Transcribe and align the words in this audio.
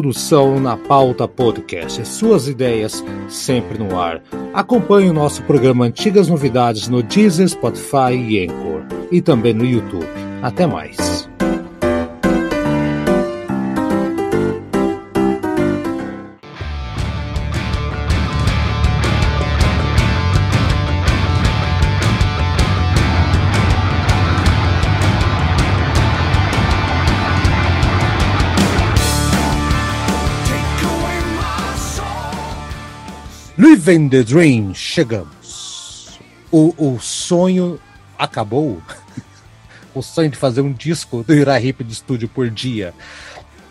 produção 0.00 0.58
na 0.58 0.78
Pauta 0.78 1.28
Podcast. 1.28 2.08
Suas 2.08 2.48
ideias 2.48 3.04
sempre 3.28 3.76
no 3.76 4.00
ar. 4.00 4.22
Acompanhe 4.54 5.10
o 5.10 5.12
nosso 5.12 5.42
programa 5.42 5.84
Antigas 5.84 6.26
Novidades 6.26 6.88
no 6.88 7.02
Deezer, 7.02 7.46
Spotify 7.46 8.14
e 8.14 8.46
Anchor. 8.46 8.82
E 9.12 9.20
também 9.20 9.52
no 9.52 9.64
YouTube. 9.64 10.06
Até 10.42 10.66
mais. 10.66 11.19
Living 33.90 34.08
the 34.08 34.22
Dream, 34.22 34.72
chegamos. 34.72 36.20
O, 36.48 36.72
o 36.78 37.00
sonho 37.00 37.80
acabou. 38.16 38.80
o 39.92 40.00
sonho 40.00 40.30
de 40.30 40.36
fazer 40.36 40.60
um 40.60 40.72
disco 40.72 41.24
do 41.24 41.34
Ira 41.34 41.60
Hip 41.60 41.82
de 41.82 41.92
estúdio 41.92 42.28
por 42.28 42.48
dia. 42.48 42.94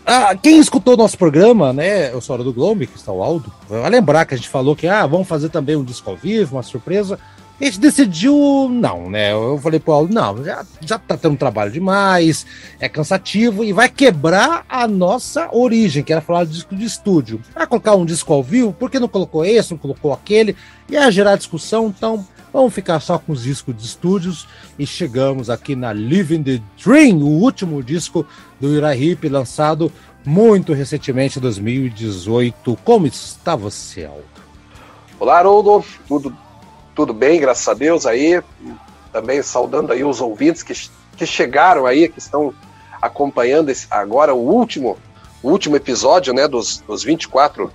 Ah, 0.04 0.34
quem 0.34 0.60
escutou 0.60 0.94
nosso 0.94 1.16
programa, 1.16 1.72
né? 1.72 2.12
Eu 2.12 2.20
sou 2.20 2.34
Hora 2.34 2.44
do 2.44 2.52
Globo, 2.52 2.86
que 2.86 2.98
está 2.98 3.10
o 3.10 3.22
Aldo, 3.22 3.50
vai 3.66 3.88
lembrar 3.88 4.26
que 4.26 4.34
a 4.34 4.36
gente 4.36 4.50
falou 4.50 4.76
que 4.76 4.86
ah, 4.86 5.06
vamos 5.06 5.26
fazer 5.26 5.48
também 5.48 5.74
um 5.74 5.84
disco 5.84 6.10
ao 6.10 6.16
vivo, 6.16 6.56
uma 6.56 6.62
surpresa. 6.62 7.18
A 7.60 7.64
gente 7.66 7.78
decidiu, 7.78 8.70
não, 8.70 9.10
né? 9.10 9.34
Eu 9.34 9.58
falei 9.58 9.78
pro 9.78 9.92
Aldo, 9.92 10.14
não, 10.14 10.42
já, 10.42 10.64
já 10.80 10.98
tá 10.98 11.14
tendo 11.14 11.36
trabalho 11.36 11.70
demais, 11.70 12.46
é 12.80 12.88
cansativo 12.88 13.62
e 13.62 13.70
vai 13.70 13.86
quebrar 13.86 14.64
a 14.66 14.88
nossa 14.88 15.46
origem, 15.52 16.02
que 16.02 16.10
era 16.10 16.22
falar 16.22 16.44
de 16.44 16.52
disco 16.52 16.74
de 16.74 16.86
estúdio. 16.86 17.38
Vai 17.54 17.66
colocar 17.66 17.94
um 17.96 18.06
disco 18.06 18.32
ao 18.32 18.42
vivo, 18.42 18.72
por 18.72 18.90
que 18.90 18.98
não 18.98 19.08
colocou 19.08 19.44
esse, 19.44 19.72
não 19.72 19.78
colocou 19.78 20.10
aquele? 20.10 20.56
Ia 20.88 21.10
gerar 21.10 21.36
discussão, 21.36 21.88
então 21.88 22.26
vamos 22.50 22.72
ficar 22.72 22.98
só 22.98 23.18
com 23.18 23.30
os 23.30 23.42
discos 23.42 23.76
de 23.76 23.84
estúdios 23.84 24.48
e 24.78 24.86
chegamos 24.86 25.50
aqui 25.50 25.76
na 25.76 25.92
Living 25.92 26.42
the 26.42 26.62
Dream, 26.82 27.18
o 27.18 27.42
último 27.42 27.82
disco 27.82 28.26
do 28.58 28.74
Ira 28.74 28.96
Hip, 28.96 29.28
lançado 29.28 29.92
muito 30.24 30.72
recentemente, 30.72 31.38
em 31.38 31.42
2018. 31.42 32.78
Como 32.82 33.06
está 33.06 33.54
você, 33.54 34.06
Aldo? 34.06 34.24
Olá, 35.18 35.40
Haroldo, 35.40 35.84
tudo 36.08 36.34
tudo 36.94 37.12
bem, 37.12 37.40
graças 37.40 37.66
a 37.68 37.74
Deus 37.74 38.06
aí. 38.06 38.42
Também 39.12 39.42
saudando 39.42 39.92
aí 39.92 40.04
os 40.04 40.20
ouvintes 40.20 40.62
que, 40.62 40.74
que 41.16 41.26
chegaram 41.26 41.86
aí, 41.86 42.08
que 42.08 42.18
estão 42.18 42.54
acompanhando 43.00 43.70
esse, 43.70 43.86
agora 43.90 44.34
o 44.34 44.38
último, 44.38 44.98
o 45.42 45.50
último 45.50 45.76
episódio, 45.76 46.32
né, 46.34 46.46
dos, 46.46 46.78
dos 46.78 47.02
24 47.02 47.72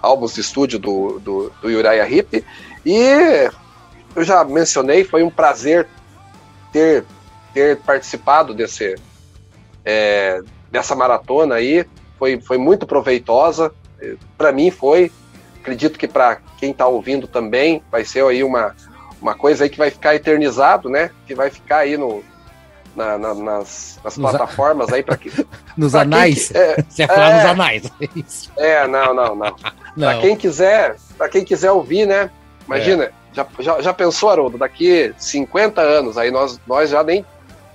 álbuns 0.00 0.34
de 0.34 0.40
estúdio 0.40 0.78
do, 0.78 1.20
do, 1.20 1.52
do 1.60 1.68
Uriah 1.68 2.08
Heep. 2.08 2.44
E 2.84 3.50
eu 4.16 4.24
já 4.24 4.44
mencionei, 4.44 5.04
foi 5.04 5.22
um 5.22 5.30
prazer 5.30 5.88
ter, 6.72 7.04
ter 7.54 7.78
participado 7.78 8.52
desse, 8.52 8.96
é, 9.84 10.40
dessa 10.70 10.96
maratona 10.96 11.56
aí. 11.56 11.86
Foi, 12.18 12.40
foi 12.40 12.58
muito 12.58 12.86
proveitosa. 12.86 13.72
Para 14.36 14.52
mim 14.52 14.70
foi, 14.70 15.12
acredito 15.62 15.98
que 15.98 16.08
para 16.08 16.38
quem 16.58 16.72
está 16.72 16.86
ouvindo 16.86 17.26
também 17.26 17.82
vai 17.90 18.04
ser 18.04 18.24
aí 18.24 18.42
uma, 18.42 18.74
uma 19.20 19.34
coisa 19.34 19.64
aí 19.64 19.70
que 19.70 19.78
vai 19.78 19.90
ficar 19.90 20.14
eternizado, 20.14 20.90
né? 20.90 21.10
Que 21.26 21.34
vai 21.34 21.48
ficar 21.50 21.78
aí 21.78 21.96
no, 21.96 22.22
na, 22.94 23.16
na, 23.16 23.34
nas, 23.34 24.00
nas 24.04 24.18
plataformas 24.18 24.92
aí 24.92 25.02
para 25.02 25.16
que 25.16 25.32
nos 25.78 25.94
anais. 25.94 26.48
Quem, 26.48 26.60
é, 26.60 26.76
Você 26.88 27.02
ia 27.02 27.08
falar 27.08 27.30
é, 27.30 27.36
nos 27.36 27.44
anais. 27.44 27.92
É, 28.58 28.86
não, 28.88 29.14
não, 29.14 29.34
não. 29.34 29.56
não. 29.96 30.08
Para 30.08 30.18
quem 30.18 30.36
quiser, 30.36 30.96
para 31.16 31.28
quem 31.28 31.44
quiser 31.44 31.70
ouvir, 31.70 32.06
né? 32.06 32.28
Imagina, 32.66 33.04
é. 33.04 33.12
já, 33.32 33.46
já, 33.60 33.80
já 33.80 33.94
pensou, 33.94 34.30
Haroldo, 34.30 34.58
daqui 34.58 35.14
50 35.16 35.80
anos 35.80 36.18
aí 36.18 36.30
nós, 36.30 36.60
nós 36.66 36.90
já 36.90 37.02
nem, 37.04 37.24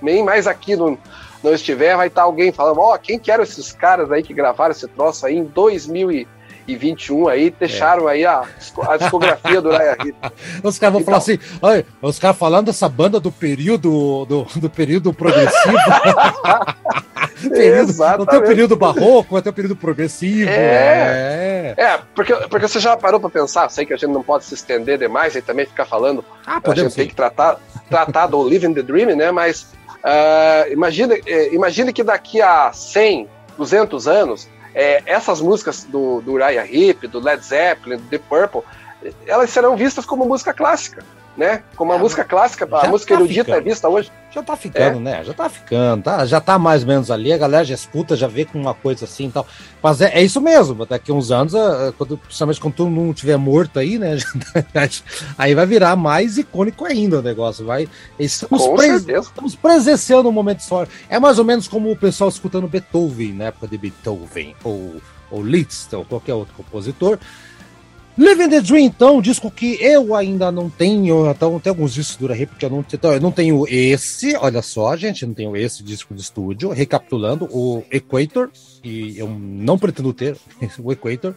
nem 0.00 0.22
mais 0.22 0.46
aqui 0.46 0.76
no, 0.76 0.98
não 1.42 1.54
estiver, 1.54 1.96
vai 1.96 2.08
estar 2.08 2.22
tá 2.22 2.26
alguém 2.26 2.52
falando, 2.52 2.80
ó, 2.80 2.94
oh, 2.94 2.98
quem 2.98 3.18
que 3.18 3.30
eram 3.30 3.44
esses 3.44 3.72
caras 3.72 4.10
aí 4.12 4.22
que 4.22 4.34
gravaram 4.34 4.72
esse 4.72 4.86
troço 4.88 5.26
aí 5.26 5.36
em 5.36 5.44
2000 5.44 6.12
e 6.12 6.28
e 6.68 6.76
21 6.76 7.28
aí, 7.28 7.50
deixaram 7.50 8.08
é. 8.08 8.12
aí 8.12 8.26
a, 8.26 8.44
a 8.86 8.96
discografia 8.98 9.60
do 9.62 9.70
Raya 9.70 9.96
Hip. 10.04 10.14
Os 10.62 10.78
caras 10.78 10.92
vão 10.92 11.00
então, 11.00 11.04
falar 11.04 11.16
assim, 11.16 11.38
olha, 11.62 11.86
os 12.02 12.18
caras 12.18 12.36
falando 12.36 12.66
dessa 12.66 12.88
banda 12.88 13.18
do 13.18 13.32
período 13.32 14.26
do, 14.26 14.44
do 14.44 14.68
período 14.68 15.12
progressivo. 15.14 15.78
período, 17.50 17.92
não 18.18 18.26
tem 18.26 18.38
o 18.38 18.42
período 18.42 18.76
barroco, 18.76 19.32
vai 19.32 19.42
ter 19.42 19.48
o 19.48 19.52
período 19.52 19.76
progressivo. 19.76 20.50
É, 20.50 21.74
é. 21.76 21.82
é 21.82 22.00
porque, 22.14 22.34
porque 22.34 22.68
você 22.68 22.80
já 22.80 22.96
parou 22.96 23.18
para 23.18 23.30
pensar, 23.30 23.70
sei 23.70 23.86
que 23.86 23.94
a 23.94 23.96
gente 23.96 24.10
não 24.10 24.22
pode 24.22 24.44
se 24.44 24.54
estender 24.54 24.98
demais 24.98 25.34
e 25.34 25.40
também 25.40 25.64
ficar 25.64 25.86
falando, 25.86 26.24
ah, 26.46 26.60
a 26.62 26.74
gente 26.74 26.90
sim. 26.90 26.96
tem 26.96 27.08
que 27.08 27.14
tratar, 27.14 27.58
tratar 27.88 28.26
do 28.26 28.46
Living 28.46 28.74
the 28.74 28.82
Dream, 28.82 29.16
né, 29.16 29.30
mas 29.30 29.72
uh, 30.04 30.72
imagina, 30.72 31.14
eh, 31.26 31.54
imagina 31.54 31.92
que 31.92 32.02
daqui 32.02 32.42
a 32.42 32.72
100, 32.72 33.28
200 33.56 34.08
anos, 34.08 34.48
é, 34.74 35.02
essas 35.06 35.40
músicas 35.40 35.84
do, 35.84 36.20
do 36.20 36.32
Uriah 36.32 36.66
Heep, 36.66 37.06
do 37.08 37.20
Led 37.20 37.44
Zeppelin, 37.44 37.96
do 37.96 38.02
Deep 38.04 38.24
Purple, 38.28 38.62
elas 39.26 39.50
serão 39.50 39.76
vistas 39.76 40.04
como 40.04 40.24
música 40.24 40.52
clássica, 40.52 41.04
né? 41.38 41.62
Como 41.76 41.92
a 41.92 41.96
é, 41.96 41.98
música 42.00 42.24
clássica, 42.24 42.68
a 42.70 42.88
música 42.88 43.14
tá 43.14 43.20
erudita 43.20 43.44
ficando. 43.44 43.60
é 43.60 43.70
vista 43.70 43.88
hoje. 43.88 44.10
Já 44.34 44.42
tá 44.42 44.56
ficando, 44.56 44.98
é. 44.98 45.00
né? 45.00 45.24
Já 45.24 45.32
tá 45.32 45.48
ficando, 45.48 46.02
tá? 46.02 46.26
Já 46.26 46.40
tá 46.40 46.58
mais 46.58 46.82
ou 46.82 46.88
menos 46.88 47.12
ali, 47.12 47.32
a 47.32 47.38
galera 47.38 47.64
já 47.64 47.76
escuta, 47.76 48.16
já 48.16 48.26
vê 48.26 48.44
com 48.44 48.60
uma 48.60 48.74
coisa 48.74 49.04
assim 49.04 49.28
e 49.28 49.30
tal. 49.30 49.46
Mas 49.80 50.00
é, 50.00 50.18
é 50.18 50.22
isso 50.22 50.40
mesmo, 50.40 50.84
daqui 50.84 51.12
a 51.12 51.14
uns 51.14 51.30
anos, 51.30 51.52
quando, 51.96 52.18
principalmente 52.18 52.60
quando 52.60 52.74
todo 52.74 52.90
mundo 52.90 53.14
estiver 53.14 53.36
morto 53.36 53.78
aí, 53.78 53.98
né? 53.98 54.16
aí 55.38 55.54
vai 55.54 55.64
virar 55.64 55.94
mais 55.94 56.36
icônico 56.38 56.84
ainda 56.84 57.20
o 57.20 57.22
negócio. 57.22 57.64
Vai, 57.64 57.88
estamos, 58.18 58.66
pres, 58.66 59.06
estamos 59.06 59.54
presenciando 59.54 60.28
um 60.28 60.32
momento 60.32 60.58
histórico. 60.58 60.92
É 61.08 61.20
mais 61.20 61.38
ou 61.38 61.44
menos 61.44 61.68
como 61.68 61.88
o 61.92 61.96
pessoal 61.96 62.28
escutando 62.28 62.66
Beethoven, 62.66 63.32
na 63.32 63.44
época 63.44 63.68
de 63.68 63.78
Beethoven, 63.78 64.56
ou, 64.64 64.96
ou 65.30 65.42
Liszt, 65.44 65.94
ou 65.94 66.04
qualquer 66.04 66.34
outro 66.34 66.52
compositor 66.56 67.16
Living 68.18 68.48
the 68.48 68.60
Dream, 68.60 68.86
então, 68.86 69.22
disco 69.22 69.48
que 69.48 69.78
eu 69.80 70.12
ainda 70.12 70.50
não 70.50 70.68
tenho. 70.68 71.30
Então, 71.30 71.60
tem 71.60 71.70
alguns 71.70 71.94
discos 71.94 72.16
do 72.16 72.26
Rap 72.26 72.48
porque 72.48 72.64
eu 72.64 72.70
não, 72.70 72.84
então, 72.92 73.12
eu 73.12 73.20
não 73.20 73.30
tenho 73.30 73.64
esse. 73.68 74.34
Olha 74.34 74.60
só, 74.60 74.96
gente, 74.96 75.24
não 75.24 75.32
tenho 75.32 75.56
esse 75.56 75.84
disco 75.84 76.12
de 76.12 76.20
estúdio. 76.20 76.70
Recapitulando, 76.70 77.48
o 77.52 77.84
Equator, 77.92 78.50
que 78.82 79.16
eu 79.16 79.28
não 79.28 79.78
pretendo 79.78 80.12
ter, 80.12 80.36
o 80.82 80.90
Equator. 80.90 81.32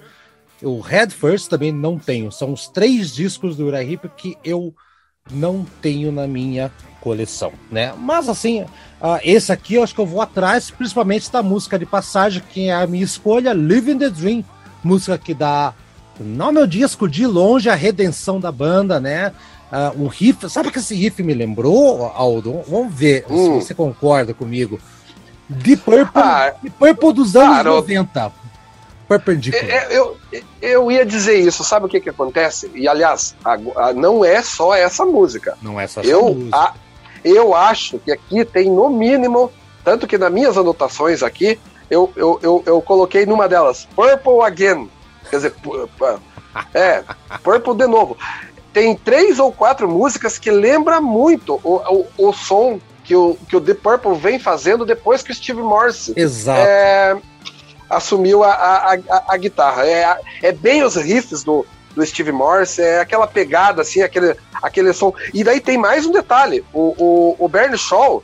O 0.59 0.79
Head 0.79 1.13
First 1.13 1.49
também 1.49 1.71
não 1.71 1.99
tenho. 1.99 2.31
São 2.31 2.51
os 2.51 2.67
três 2.67 3.13
discos 3.13 3.55
do 3.55 3.69
Hip 3.79 4.09
que 4.17 4.35
eu 4.43 4.73
não 5.29 5.63
tenho 5.83 6.11
na 6.11 6.25
minha 6.25 6.71
coleção, 6.99 7.53
né? 7.71 7.93
Mas 7.95 8.27
assim, 8.27 8.63
uh, 8.63 9.19
esse 9.23 9.51
aqui 9.51 9.75
eu 9.75 9.83
acho 9.83 9.93
que 9.93 10.01
eu 10.01 10.05
vou 10.05 10.19
atrás, 10.21 10.71
principalmente 10.71 11.31
da 11.31 11.43
música 11.43 11.77
de 11.77 11.85
passagem, 11.85 12.41
que 12.51 12.69
é 12.69 12.73
a 12.73 12.87
minha 12.87 13.03
escolha, 13.03 13.53
Living 13.53 13.99
the 13.99 14.09
Dream, 14.09 14.43
música 14.83 15.15
que 15.17 15.35
dá 15.35 15.75
no 16.21 16.51
meu 16.51 16.67
disco, 16.67 17.07
de 17.07 17.25
longe, 17.25 17.69
a 17.69 17.75
redenção 17.75 18.39
da 18.39 18.51
banda, 18.51 18.99
né? 18.99 19.33
Uh, 19.71 20.03
um 20.03 20.07
riff. 20.07 20.49
Sabe 20.49 20.69
que 20.69 20.79
esse 20.79 20.93
riff 20.93 21.23
me 21.23 21.33
lembrou, 21.33 22.05
Aldo? 22.13 22.61
Vamos 22.67 22.93
ver 22.93 23.25
hum. 23.29 23.59
se 23.59 23.67
você 23.67 23.73
concorda 23.73 24.33
comigo. 24.33 24.79
De 25.49 25.75
Purple, 25.75 26.21
ah, 26.21 26.53
Deep 26.61 26.75
Purple 26.77 27.13
dos 27.13 27.35
anos 27.35 27.57
cara, 27.57 27.69
90. 27.69 28.31
Perpendicular. 29.07 29.65
É, 29.65 29.93
é, 29.93 29.97
eu, 29.97 30.17
eu 30.61 30.91
ia 30.91 31.05
dizer 31.05 31.37
isso, 31.37 31.63
sabe 31.63 31.85
o 31.85 31.89
que 31.89 31.99
que 31.99 32.09
acontece? 32.09 32.71
E 32.73 32.87
aliás, 32.87 33.35
a, 33.43 33.57
a, 33.75 33.93
não 33.93 34.23
é 34.23 34.41
só 34.41 34.73
essa 34.73 35.05
música. 35.05 35.57
Não 35.61 35.77
é 35.77 35.87
só 35.87 35.99
essa 35.99 36.09
eu, 36.09 36.33
música. 36.33 36.57
A, 36.57 36.73
eu 37.23 37.53
acho 37.53 37.99
que 37.99 38.11
aqui 38.11 38.45
tem 38.45 38.69
no 38.69 38.89
mínimo, 38.89 39.51
tanto 39.83 40.07
que 40.07 40.17
nas 40.17 40.31
minhas 40.31 40.57
anotações 40.57 41.21
aqui, 41.21 41.59
eu, 41.89 42.09
eu, 42.15 42.39
eu, 42.41 42.63
eu 42.65 42.81
coloquei 42.81 43.25
numa 43.25 43.49
delas, 43.49 43.85
Purple 43.93 44.41
Again. 44.43 44.89
Quer 45.31 45.37
dizer, 45.37 45.55
é, 46.73 47.03
Purple 47.41 47.73
de 47.73 47.87
novo. 47.87 48.17
Tem 48.73 48.95
três 48.95 49.39
ou 49.39 49.51
quatro 49.51 49.89
músicas 49.89 50.37
que 50.37 50.51
lembra 50.51 50.99
muito 50.99 51.59
o, 51.63 52.05
o, 52.17 52.27
o 52.29 52.33
som 52.33 52.79
que 53.03 53.15
o, 53.15 53.37
que 53.47 53.55
o 53.55 53.61
The 53.61 53.73
Purple 53.73 54.15
vem 54.15 54.37
fazendo 54.37 54.85
depois 54.85 55.23
que 55.23 55.31
o 55.31 55.35
Steve 55.35 55.61
Morse 55.61 56.13
é, 56.51 57.17
assumiu 57.89 58.43
a, 58.43 58.51
a, 58.51 58.93
a, 58.93 59.23
a 59.29 59.37
guitarra. 59.37 59.85
É, 59.87 60.17
é 60.43 60.51
bem 60.51 60.83
os 60.83 60.95
riffs 60.95 61.43
do, 61.43 61.65
do 61.95 62.05
Steve 62.05 62.31
Morse, 62.33 62.81
é 62.81 62.99
aquela 62.99 63.27
pegada, 63.27 63.81
assim, 63.81 64.01
aquele, 64.01 64.35
aquele 64.61 64.91
som. 64.93 65.13
E 65.33 65.43
daí 65.45 65.61
tem 65.61 65.77
mais 65.77 66.05
um 66.05 66.11
detalhe: 66.11 66.63
o, 66.73 66.93
o, 66.97 67.35
o 67.39 67.47
Bernie 67.47 67.77
Shaw, 67.77 68.21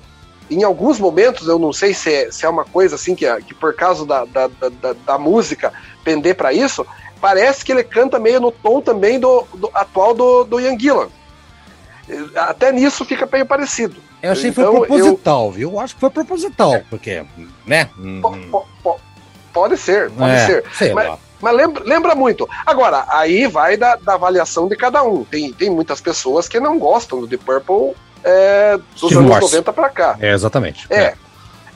em 0.49 0.63
alguns 0.63 0.99
momentos, 0.99 1.47
eu 1.47 1.59
não 1.59 1.73
sei 1.73 1.94
se 1.94 2.13
é, 2.13 2.31
se 2.31 2.45
é 2.45 2.49
uma 2.49 2.65
coisa 2.65 2.95
assim 2.95 3.15
que, 3.15 3.25
que 3.41 3.53
por 3.53 3.73
causa 3.75 4.05
da, 4.05 4.25
da, 4.25 4.47
da, 4.47 4.94
da 5.05 5.17
música 5.17 5.73
pender 6.03 6.35
para 6.35 6.53
isso, 6.53 6.85
parece 7.19 7.65
que 7.65 7.71
ele 7.71 7.83
canta 7.83 8.19
meio 8.19 8.39
no 8.39 8.51
tom 8.51 8.81
também 8.81 9.19
do, 9.19 9.45
do 9.53 9.69
atual 9.73 10.13
do, 10.13 10.44
do 10.44 10.59
Ian 10.59 10.77
Gillan. 10.79 11.09
Até 12.35 12.71
nisso 12.71 13.03
fica 13.03 13.27
meio 13.31 13.45
parecido. 13.45 13.97
Eu 14.21 14.31
achei 14.31 14.51
que 14.51 14.59
então, 14.59 14.71
foi 14.77 14.88
proposital, 14.88 15.45
eu, 15.45 15.51
viu? 15.51 15.71
Eu 15.71 15.79
acho 15.79 15.94
que 15.94 15.99
foi 15.99 16.09
proposital, 16.09 16.75
é. 16.75 16.83
porque, 16.89 17.23
né? 17.65 17.89
Po, 18.21 18.38
po, 18.50 18.67
po, 18.81 19.00
Pode 19.57 19.75
ser, 19.75 20.11
pode 20.11 20.31
é, 20.31 20.63
ser. 20.71 20.93
Mas, 20.93 21.17
mas, 21.41 21.55
lembra, 21.55 21.83
lembra 21.83 22.15
muito. 22.15 22.47
Agora, 22.63 23.05
aí 23.09 23.47
vai 23.47 23.75
da, 23.75 23.95
da, 23.95 24.13
avaliação 24.13 24.67
de 24.67 24.75
cada 24.75 25.01
um. 25.03 25.23
Tem, 25.23 25.51
tem 25.51 25.69
muitas 25.69 26.00
pessoas 26.00 26.47
que 26.47 26.59
não 26.59 26.77
gostam 26.77 27.19
do 27.19 27.25
Deep 27.25 27.43
Purple 27.43 27.95
é, 28.27 28.77
dos 28.77 28.97
Steve 28.97 29.15
anos 29.15 29.29
Morse. 29.29 29.53
90 29.53 29.74
para 29.74 29.89
cá. 29.89 30.18
É, 30.19 30.33
exatamente. 30.33 30.85
É. 30.89 31.13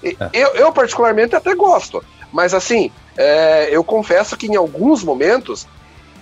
é. 0.03 0.17
Eu, 0.33 0.49
eu, 0.55 0.73
particularmente, 0.73 1.35
até 1.35 1.55
gosto. 1.55 2.03
Mas, 2.31 2.53
assim, 2.53 2.91
é, 3.15 3.69
eu 3.71 3.83
confesso 3.83 4.35
que 4.35 4.47
em 4.47 4.55
alguns 4.55 5.03
momentos 5.03 5.67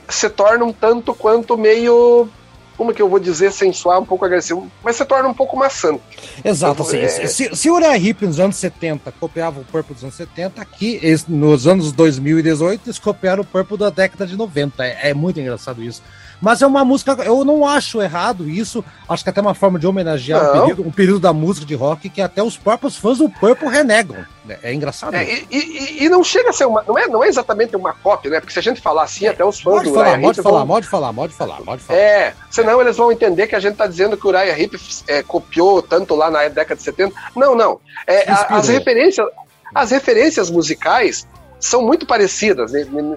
se 0.07 0.29
torna 0.29 0.65
um 0.65 0.73
tanto 0.73 1.13
quanto 1.13 1.57
meio 1.57 2.29
como 2.75 2.93
que 2.93 3.01
eu 3.01 3.09
vou 3.09 3.19
dizer, 3.19 3.51
sensual, 3.51 4.01
um 4.01 4.05
pouco 4.05 4.23
agressivo, 4.23 4.71
mas 4.81 4.95
se 4.95 5.03
torna 5.03 5.27
um 5.27 5.33
pouco 5.33 5.57
maçante. 5.57 6.01
Exato, 6.45 6.81
assim, 6.81 6.99
é... 6.99 7.09
se, 7.09 7.53
se 7.53 7.69
o 7.69 7.73
Uriah 7.73 7.97
Heep 7.97 8.25
nos 8.25 8.39
anos 8.39 8.55
70 8.55 9.11
copiava 9.19 9.59
o 9.59 9.65
Purple 9.65 9.95
dos 9.95 10.03
anos 10.05 10.15
70, 10.15 10.61
aqui, 10.61 10.97
nos 11.27 11.67
anos 11.67 11.91
2018, 11.91 12.83
eles 12.85 12.97
copiaram 12.97 13.43
o 13.43 13.45
Purple 13.45 13.77
da 13.77 13.89
década 13.89 14.25
de 14.25 14.37
90. 14.37 14.81
É, 14.81 15.09
é 15.09 15.13
muito 15.13 15.41
engraçado 15.41 15.83
isso. 15.83 16.01
Mas 16.41 16.61
é 16.61 16.67
uma 16.67 16.85
música, 16.85 17.11
eu 17.23 17.43
não 17.43 17.65
acho 17.65 18.01
errado 18.01 18.49
isso. 18.49 18.83
Acho 19.07 19.23
que 19.23 19.29
é 19.29 19.31
até 19.31 19.41
uma 19.41 19.53
forma 19.53 19.77
de 19.77 19.85
homenagear 19.85 20.57
um 20.57 20.61
período, 20.61 20.91
período, 20.91 21.19
da 21.19 21.33
música 21.33 21.65
de 21.65 21.75
rock 21.75 22.09
que 22.09 22.21
até 22.21 22.41
os 22.41 22.57
próprios 22.57 22.97
fãs 22.97 23.17
do 23.17 23.29
Purple 23.29 23.67
renegam. 23.67 24.17
É, 24.47 24.71
é 24.71 24.73
engraçado. 24.73 25.13
É, 25.13 25.23
e, 25.23 25.47
e, 25.51 26.03
e, 26.05 26.09
não 26.09 26.23
chega 26.23 26.49
a 26.49 26.53
ser 26.53 26.65
uma. 26.65 26.83
Não 26.87 26.97
é, 26.97 27.07
não 27.07 27.23
é 27.23 27.27
exatamente 27.27 27.75
uma 27.75 27.93
cópia, 27.93 28.31
né? 28.31 28.39
Porque 28.39 28.53
se 28.53 28.59
a 28.59 28.61
gente 28.61 28.81
falar 28.81 29.03
assim, 29.03 29.27
até 29.27 29.43
os 29.43 29.59
fãs 29.59 29.75
pode 29.75 29.89
do 29.89 29.93
falar, 29.93 30.07
Uriah 30.07 30.21
pode 30.21 30.41
falar, 30.41 30.59
vão... 30.59 30.67
pode 30.67 30.87
falar, 30.87 31.13
pode 31.13 31.33
falar, 31.33 31.61
pode 31.61 31.83
falar. 31.83 31.99
É, 31.99 32.33
senão 32.49 32.81
eles 32.81 32.97
vão 32.97 33.11
entender 33.11 33.47
que 33.47 33.55
a 33.55 33.59
gente 33.59 33.75
tá 33.75 33.85
dizendo 33.85 34.17
que 34.17 34.25
o 34.25 34.29
Uriah 34.29 34.57
Heep 34.57 34.75
é, 35.07 35.21
copiou 35.21 35.81
tanto 35.81 36.15
lá 36.15 36.31
na 36.31 36.47
década 36.47 36.75
de 36.75 36.83
70. 36.83 37.13
Não, 37.35 37.53
não. 37.55 37.79
É, 38.07 38.25
as 38.27 38.67
referências. 38.67 39.27
As 39.73 39.91
referências 39.91 40.49
musicais 40.49 41.27
são 41.59 41.81
muito 41.81 42.05
parecidas 42.05 42.71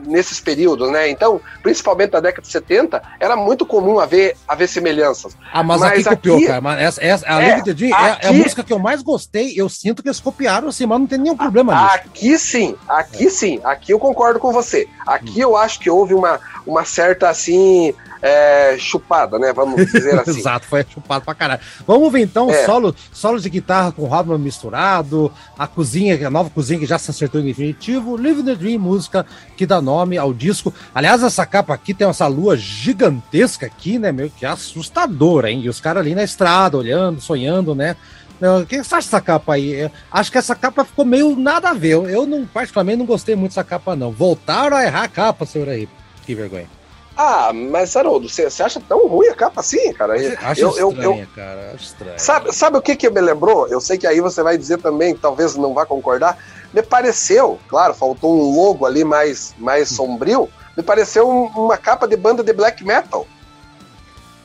nesses 0.07 0.41
períodos, 0.41 0.91
né? 0.91 1.09
Então, 1.09 1.41
principalmente 1.63 2.13
na 2.13 2.21
década 2.21 2.43
de 2.43 2.53
70, 2.53 3.03
era 3.21 3.37
muito 3.37 3.65
comum 3.65 3.99
haver, 3.99 4.37
haver 4.47 4.69
semelhanças. 4.69 5.37
Ah, 5.53 5.63
mas, 5.63 5.81
mas 5.81 6.07
aqui 6.07 6.17
copiou, 6.17 6.47
cara. 6.47 6.61
Mas 6.61 6.81
essa, 6.81 7.05
essa, 7.05 7.27
a 7.29 7.43
é, 7.43 7.53
aqui, 7.53 7.93
é, 7.93 8.29
a 8.29 8.33
música 8.33 8.65
que 8.65 8.73
eu 8.73 8.79
mais 8.79 9.03
gostei. 9.03 9.53
Eu 9.57 9.69
sinto 9.69 10.03
que 10.03 10.09
eles 10.09 10.21
copiaram, 10.21 10.69
assim, 10.69 10.87
mas 10.87 10.99
não 10.99 11.07
tem 11.07 11.19
nenhum 11.19 11.37
problema 11.37 11.75
nisso. 11.75 11.95
Aqui 11.95 12.39
sim, 12.39 12.77
aqui 12.89 13.27
é. 13.27 13.31
sim. 13.31 13.61
Aqui 13.65 13.93
eu 13.93 13.99
concordo 13.99 14.41
com 14.41 14.53
você. 14.53 14.89
Aqui 15.07 15.39
hum. 15.39 15.49
eu 15.49 15.57
acho 15.57 15.79
que 15.79 15.91
houve 15.91 16.15
uma, 16.15 16.41
uma 16.67 16.85
certa, 16.85 17.29
assim, 17.29 17.95
é, 18.23 18.77
chupada, 18.79 19.37
né? 19.37 19.53
Vamos 19.53 19.85
dizer 19.85 20.15
assim. 20.21 20.39
Exato, 20.39 20.67
foi 20.67 20.87
chupado 20.89 21.25
pra 21.25 21.35
caralho. 21.35 21.61
Vamos 21.85 22.11
ver 22.13 22.21
então 22.21 22.49
é. 22.49 22.65
solo, 22.65 22.95
solo 23.13 23.41
de 23.41 23.51
guitarra 23.51 23.91
com 23.91 24.05
Rodman 24.05 24.39
misturado, 24.39 25.31
a 25.59 25.67
cozinha, 25.67 26.27
a 26.27 26.31
nova 26.31 26.49
cozinha 26.49 26.79
que 26.79 26.87
já 26.87 26.99
se 26.99 27.11
acertou 27.11 27.41
em 27.41 27.45
definitivo, 27.45 28.17
Live 28.17 28.45
the 28.45 28.55
Dream, 28.55 28.79
música 28.79 29.27
que 29.57 29.67
dá 29.67 29.83
nome 29.83 30.17
ao 30.17 30.33
disco. 30.33 30.73
Aliás, 30.95 31.23
essa 31.23 31.45
capa 31.45 31.75
aqui 31.75 31.93
tem 31.93 32.09
essa 32.09 32.29
lua 32.29 32.57
gigantesca 32.57 33.67
aqui, 33.67 33.99
né? 33.99 34.13
Meio 34.13 34.31
que 34.31 34.47
assustadora, 34.47 35.51
hein? 35.51 35.63
E 35.65 35.69
os 35.69 35.81
caras 35.81 36.03
ali 36.03 36.15
na 36.15 36.23
estrada, 36.23 36.79
olhando, 36.79 37.21
sonhando, 37.21 37.75
né? 37.75 37.97
O 38.41 38.67
que 38.67 38.83
você 38.83 38.97
acha 38.97 39.07
dessa 39.07 39.21
capa 39.21 39.55
aí? 39.55 39.89
acho 40.11 40.33
que 40.33 40.39
essa 40.39 40.55
capa 40.57 40.85
ficou 40.85 41.05
meio 41.05 41.37
nada 41.37 41.71
a 41.71 41.75
ver. 41.75 41.93
Eu, 41.93 42.27
não, 42.27 42.45
particularmente, 42.45 42.99
não 42.99 43.07
gostei 43.07 43.37
muito 43.37 43.53
dessa 43.53 43.63
capa, 43.63 43.95
não. 43.95 44.11
Voltaram 44.11 44.77
a 44.77 44.85
errar 44.85 45.05
a 45.05 45.09
capa, 45.09 45.47
senhor 45.47 45.69
aí. 45.69 45.89
Que 46.27 46.35
vergonha. 46.35 46.82
Ah, 47.17 47.53
mas 47.53 47.95
Haroldo, 47.95 48.29
você, 48.29 48.49
você 48.49 48.63
acha 48.63 48.81
tão 48.81 49.07
ruim 49.07 49.29
a 49.29 49.35
capa 49.35 49.61
assim, 49.61 49.93
cara? 49.93 50.15
Acho 50.15 50.61
eu, 50.61 50.69
estranha, 50.71 51.03
eu, 51.03 51.15
eu, 51.17 51.27
cara. 51.35 51.73
Acho 51.75 51.85
estranho. 51.85 52.19
Sabe, 52.19 52.53
sabe 52.53 52.79
o 52.79 52.83
que, 52.83 52.97
que 52.97 53.11
me 53.11 53.21
lembrou? 53.21 53.69
Eu 53.69 53.81
sei 53.81 53.99
que 53.99 54.07
aí 54.07 54.21
você 54.21 54.43
vai 54.43 54.57
dizer 54.57 54.79
também, 54.79 55.15
talvez 55.15 55.55
não 55.57 55.75
vá 55.75 55.85
concordar. 55.85 56.39
Me 56.73 56.83
pareceu, 56.83 57.59
claro, 57.69 57.93
faltou 57.95 58.35
um 58.35 58.57
logo 58.57 58.87
ali 58.87 59.05
mais, 59.05 59.55
mais 59.59 59.89
sombrio. 59.95 60.49
Me 60.77 60.83
pareceu 60.83 61.29
um, 61.29 61.47
uma 61.49 61.77
capa 61.77 62.09
de 62.09 62.17
banda 62.17 62.43
de 62.43 62.53
black 62.53 62.83
metal. 62.83 63.27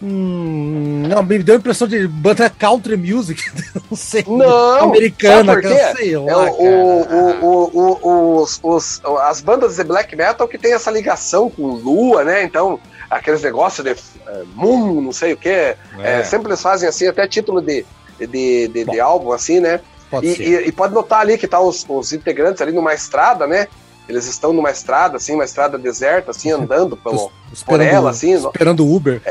Hum, 0.01 1.03
não, 1.07 1.23
me 1.23 1.39
deu 1.39 1.55
a 1.55 1.57
impressão 1.57 1.87
de 1.87 2.07
banda 2.07 2.47
country 2.49 2.95
music, 2.95 3.43
não 3.89 3.97
sei. 3.97 4.23
Não, 4.27 4.83
americana, 4.83 5.53
por 5.53 5.61
quê? 5.61 5.95
Sei 5.95 6.15
lá, 6.15 6.47
é 6.47 6.51
o, 6.51 7.37
o, 7.41 7.99
o, 8.03 8.41
os, 8.41 8.59
os, 8.61 9.01
as 9.21 9.41
bandas 9.41 9.77
de 9.77 9.83
black 9.83 10.15
metal 10.15 10.47
que 10.47 10.57
tem 10.57 10.73
essa 10.73 10.91
ligação 10.91 11.49
com 11.49 11.63
lua, 11.63 12.23
né? 12.23 12.43
Então, 12.43 12.79
aqueles 13.09 13.41
negócios 13.41 13.83
de 13.83 13.93
uh, 13.93 14.45
moon, 14.53 15.01
não 15.01 15.11
sei 15.11 15.33
o 15.33 15.37
que. 15.37 15.49
É. 15.49 15.77
É, 16.03 16.23
sempre 16.23 16.49
eles 16.49 16.61
fazem 16.61 16.87
assim, 16.87 17.07
até 17.07 17.27
título 17.27 17.59
de, 17.59 17.83
de, 18.19 18.67
de, 18.67 18.85
de 18.85 18.99
álbum, 18.99 19.31
assim, 19.31 19.59
né? 19.59 19.79
Pode 20.11 20.27
e, 20.27 20.43
e, 20.43 20.67
e, 20.67 20.71
pode 20.71 20.93
notar 20.93 21.21
ali 21.21 21.37
que 21.39 21.47
tá 21.47 21.59
os, 21.59 21.85
os 21.89 22.13
integrantes 22.13 22.61
ali 22.61 22.71
numa 22.71 22.93
estrada, 22.93 23.47
né? 23.47 23.67
Eles 24.07 24.25
estão 24.25 24.53
numa 24.53 24.71
estrada, 24.71 25.17
assim, 25.17 25.33
uma 25.33 25.43
estrada 25.43 25.77
deserta, 25.77 26.31
assim, 26.31 26.51
andando 26.51 26.95
pelo, 26.97 27.31
por 27.65 27.81
ela, 27.81 28.11
assim. 28.11 28.33
Esperando 28.33 28.85
o 28.85 28.95
Uber. 28.95 29.21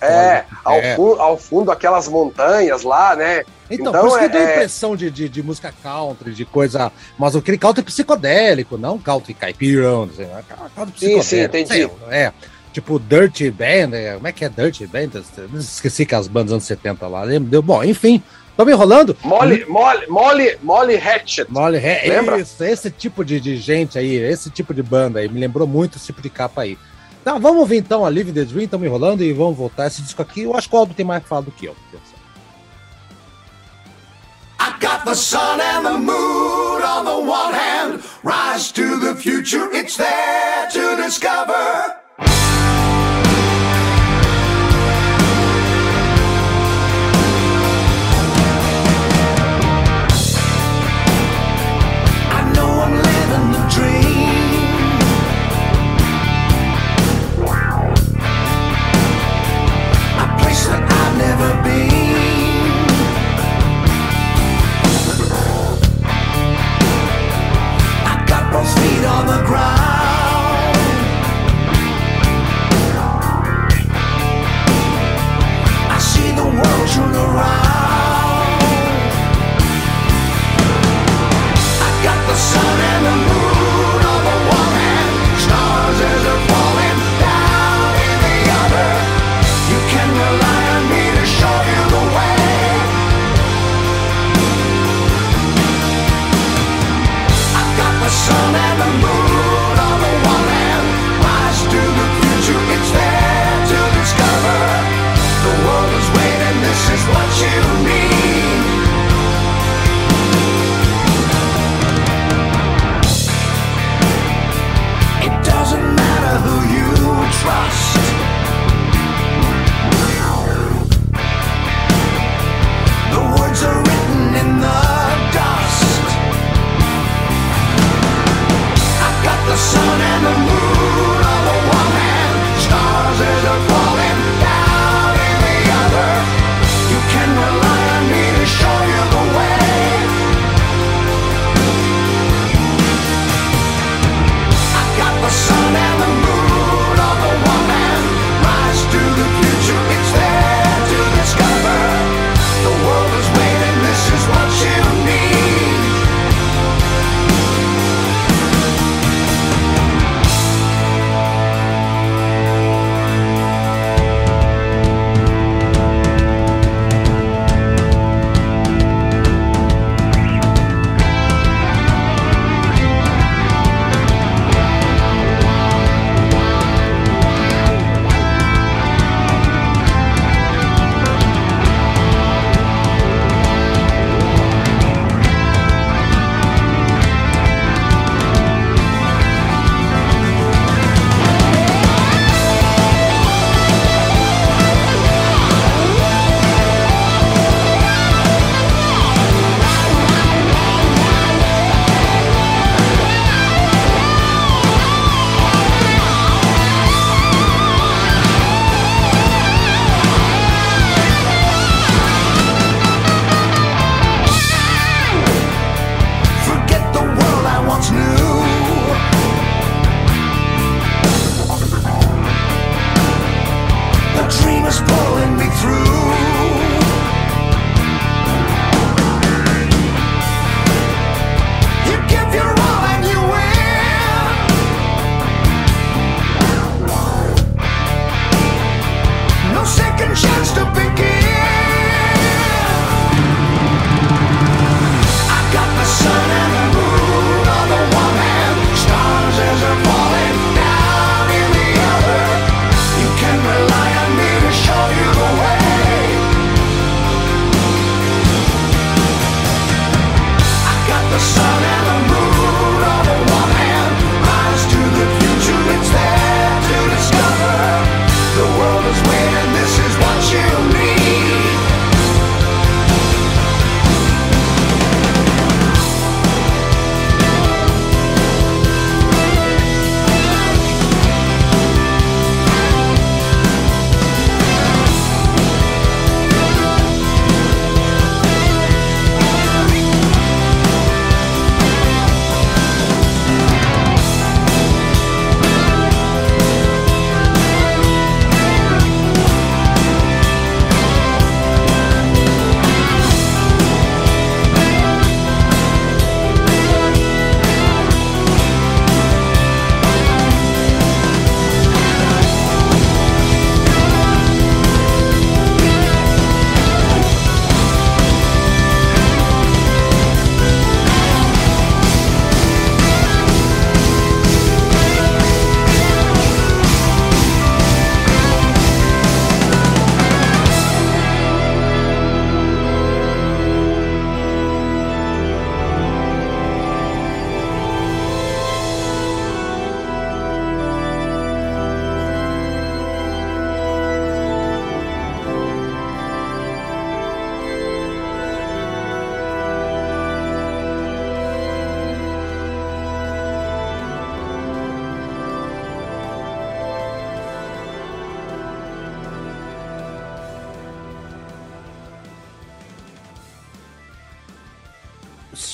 É, 0.00 0.06
é 0.06 0.44
ao, 0.64 0.76
é. 0.76 0.96
Fundo, 0.96 1.20
ao 1.20 1.36
fundo 1.36 1.70
aquelas 1.70 2.08
montanhas 2.08 2.82
lá, 2.82 3.14
né? 3.14 3.44
Então, 3.70 3.90
então 3.90 4.00
por 4.00 4.08
isso 4.08 4.18
que 4.18 4.24
é, 4.24 4.28
deu 4.28 4.40
a 4.40 4.44
é 4.44 4.52
impressão 4.54 4.96
de, 4.96 5.10
de, 5.10 5.28
de, 5.28 5.42
música 5.42 5.72
country, 5.82 6.32
de 6.32 6.44
coisa. 6.44 6.90
Mas 7.18 7.36
aquele 7.36 7.58
country 7.58 7.82
psicodélico, 7.82 8.78
não 8.78 8.98
country 8.98 9.34
caipirão, 9.34 10.06
não 10.06 10.14
sei, 10.14 10.26
country 10.26 10.92
psicodélico. 10.92 11.22
Sim, 11.22 11.22
sim, 11.22 11.40
entendi. 11.42 11.90
É. 12.10 12.32
Tipo 12.72 12.98
Dirty 12.98 13.50
Band, 13.50 13.94
é, 13.94 14.14
como 14.14 14.28
é 14.28 14.32
que 14.32 14.44
é 14.44 14.48
Dirty 14.48 14.86
Band? 14.86 15.10
Esqueci 15.58 16.06
que 16.06 16.14
as 16.14 16.28
bandas 16.28 16.52
anos 16.52 16.64
70 16.64 17.06
lá, 17.08 17.22
lembra? 17.22 17.60
Bom, 17.62 17.82
enfim, 17.82 18.22
Tô 18.58 18.64
me 18.64 18.72
enrolando? 18.72 19.16
Molly, 19.22 19.64
Molly, 19.68 20.06
Molly, 20.08 20.58
Molly 20.60 20.96
Hatchet. 20.96 21.48
Molly 21.48 21.76
Hatchet. 21.78 22.08
Lembra? 22.08 22.40
Isso, 22.40 22.64
esse 22.64 22.90
tipo 22.90 23.24
de, 23.24 23.38
de 23.38 23.56
gente 23.56 23.96
aí, 23.96 24.16
esse 24.16 24.50
tipo 24.50 24.74
de 24.74 24.82
banda 24.82 25.20
aí, 25.20 25.28
me 25.28 25.38
lembrou 25.38 25.64
muito 25.64 25.96
esse 25.96 26.06
tipo 26.06 26.20
de 26.20 26.28
capa 26.28 26.62
aí. 26.62 26.76
Então, 27.22 27.38
vamos 27.38 27.60
ouvir 27.60 27.76
então 27.76 28.04
a 28.04 28.08
Live 28.08 28.32
the 28.32 28.44
Dream, 28.44 28.64
estamos 28.64 28.84
enrolando 28.84 29.22
e 29.22 29.32
vamos 29.32 29.56
voltar 29.56 29.86
esse 29.86 30.02
disco 30.02 30.20
aqui. 30.20 30.42
Eu 30.42 30.56
acho 30.56 30.68
que 30.68 30.74
o 30.74 30.78
Aldo 30.80 30.92
tem 30.92 31.06
mais 31.06 31.22
falado 31.22 31.44
do 31.44 31.50
que 31.52 31.66
eu. 31.66 31.76
I 34.58 34.72
got 34.80 35.04
the 35.04 35.14
sun 35.14 35.60
and 35.60 35.84
the 35.84 35.96
moon 35.96 36.82
on 36.82 37.04
the 37.04 37.30
one 37.30 37.54
hand, 37.54 38.00
rise 38.24 38.72
to 38.72 38.98
the 38.98 39.14
future, 39.14 39.70
it's 39.72 39.96
there 39.96 40.68
to 40.72 41.00
discover. 41.00 41.97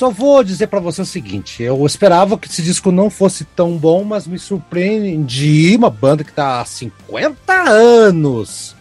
Só 0.04 0.10
vou 0.10 0.44
dizer 0.44 0.66
para 0.66 0.80
você 0.80 1.00
o 1.00 1.06
seguinte: 1.06 1.62
eu 1.62 1.84
esperava 1.86 2.36
que 2.36 2.46
esse 2.46 2.62
disco 2.62 2.92
não 2.92 3.08
fosse 3.08 3.44
tão 3.44 3.78
bom, 3.78 4.04
mas 4.04 4.26
me 4.26 4.38
surpreendi. 4.38 5.74
Uma 5.76 5.88
banda 5.88 6.22
que 6.22 6.32
tá 6.32 6.60
há 6.60 6.64
50 6.64 7.52
anos 7.70 8.76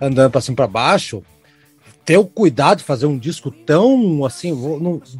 andando 0.00 0.30
para 0.30 0.40
cima 0.40 0.56
para 0.56 0.66
baixo, 0.66 1.22
ter 2.06 2.16
o 2.16 2.24
cuidado 2.24 2.78
de 2.78 2.84
fazer 2.84 3.04
um 3.04 3.18
disco 3.18 3.50
tão 3.50 4.24
assim, 4.24 4.54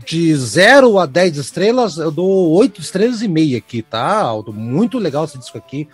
de 0.07 0.35
0 0.35 0.99
a 0.99 1.07
10 1.07 1.37
estrelas, 1.37 1.99
eu 1.99 2.11
dou 2.11 2.50
8 2.52 2.81
estrelas 2.81 3.21
e 3.21 3.28
meia 3.28 3.59
aqui, 3.59 3.83
tá? 3.83 4.19
Aldo? 4.19 4.52
Muito 4.55 4.99
legal 4.99 5.25
esse 5.25 5.38
disco 5.38 5.59
aqui. 5.59 5.87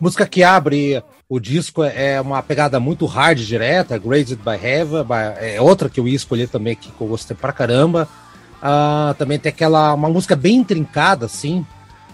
Música 0.00 0.26
que 0.26 0.42
abre 0.42 1.02
o 1.28 1.40
disco 1.40 1.82
é 1.82 2.20
uma 2.20 2.42
pegada 2.42 2.78
muito 2.78 3.04
hard 3.04 3.38
direta, 3.38 3.98
Grazed 3.98 4.38
by 4.38 4.62
Heaven, 4.62 5.04
é 5.38 5.60
outra 5.60 5.88
que 5.90 6.00
eu 6.00 6.06
ia 6.06 6.16
escolher 6.16 6.48
também 6.48 6.76
que 6.76 6.90
eu 6.98 7.06
gostei 7.06 7.36
pra 7.36 7.52
caramba. 7.52 8.08
Uh, 8.56 9.14
também 9.14 9.38
tem 9.38 9.50
aquela 9.50 9.94
uma 9.94 10.08
música 10.08 10.34
bem 10.34 10.56
intrincada, 10.56 11.26
assim, 11.26 11.64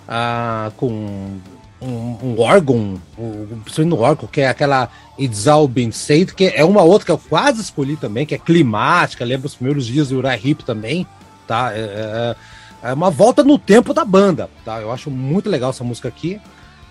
uh, 0.09 0.71
com 0.77 1.41
um, 1.81 2.19
um 2.23 2.41
órgão, 2.41 3.01
um, 3.19 3.85
no 3.85 4.01
órgão, 4.01 4.29
que 4.29 4.41
é 4.41 4.49
aquela 4.49 4.89
It's 5.19 5.47
All 5.47 5.67
Been 5.67 5.93
Said, 5.93 6.35
que 6.35 6.53
é 6.55 6.65
uma 6.65 6.83
outra 6.83 7.07
que 7.07 7.13
eu 7.13 7.19
quase 7.19 7.61
escolhi 7.61 7.97
também, 7.97 8.25
que 8.25 8.35
é 8.35 8.39
climática, 8.39 9.25
lembra 9.25 9.47
os 9.47 9.55
primeiros 9.55 9.87
dias 9.87 10.09
do 10.09 10.19
Uriah 10.19 10.37
Heep 10.37 10.65
também, 10.65 11.07
tá? 11.47 11.73
É, 11.73 12.37
é, 12.83 12.91
é 12.91 12.93
uma 12.93 13.11
volta 13.11 13.43
no 13.43 13.59
tempo 13.59 13.93
da 13.93 14.05
banda, 14.05 14.49
tá? 14.65 14.81
Eu 14.81 14.91
acho 14.91 15.11
muito 15.11 15.51
legal 15.51 15.71
essa 15.71 15.85
música 15.85 16.09
aqui. 16.09 16.41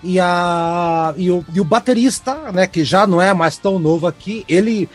E, 0.03 0.19
a, 0.19 1.13
e, 1.15 1.29
o, 1.29 1.45
e 1.53 1.61
o 1.61 1.63
baterista, 1.63 2.51
né, 2.51 2.65
que 2.65 2.83
já 2.83 3.05
não 3.05 3.21
é 3.21 3.33
mais 3.33 3.57
tão 3.57 3.77
novo 3.77 4.07
aqui, 4.07 4.43
ele 4.49 4.89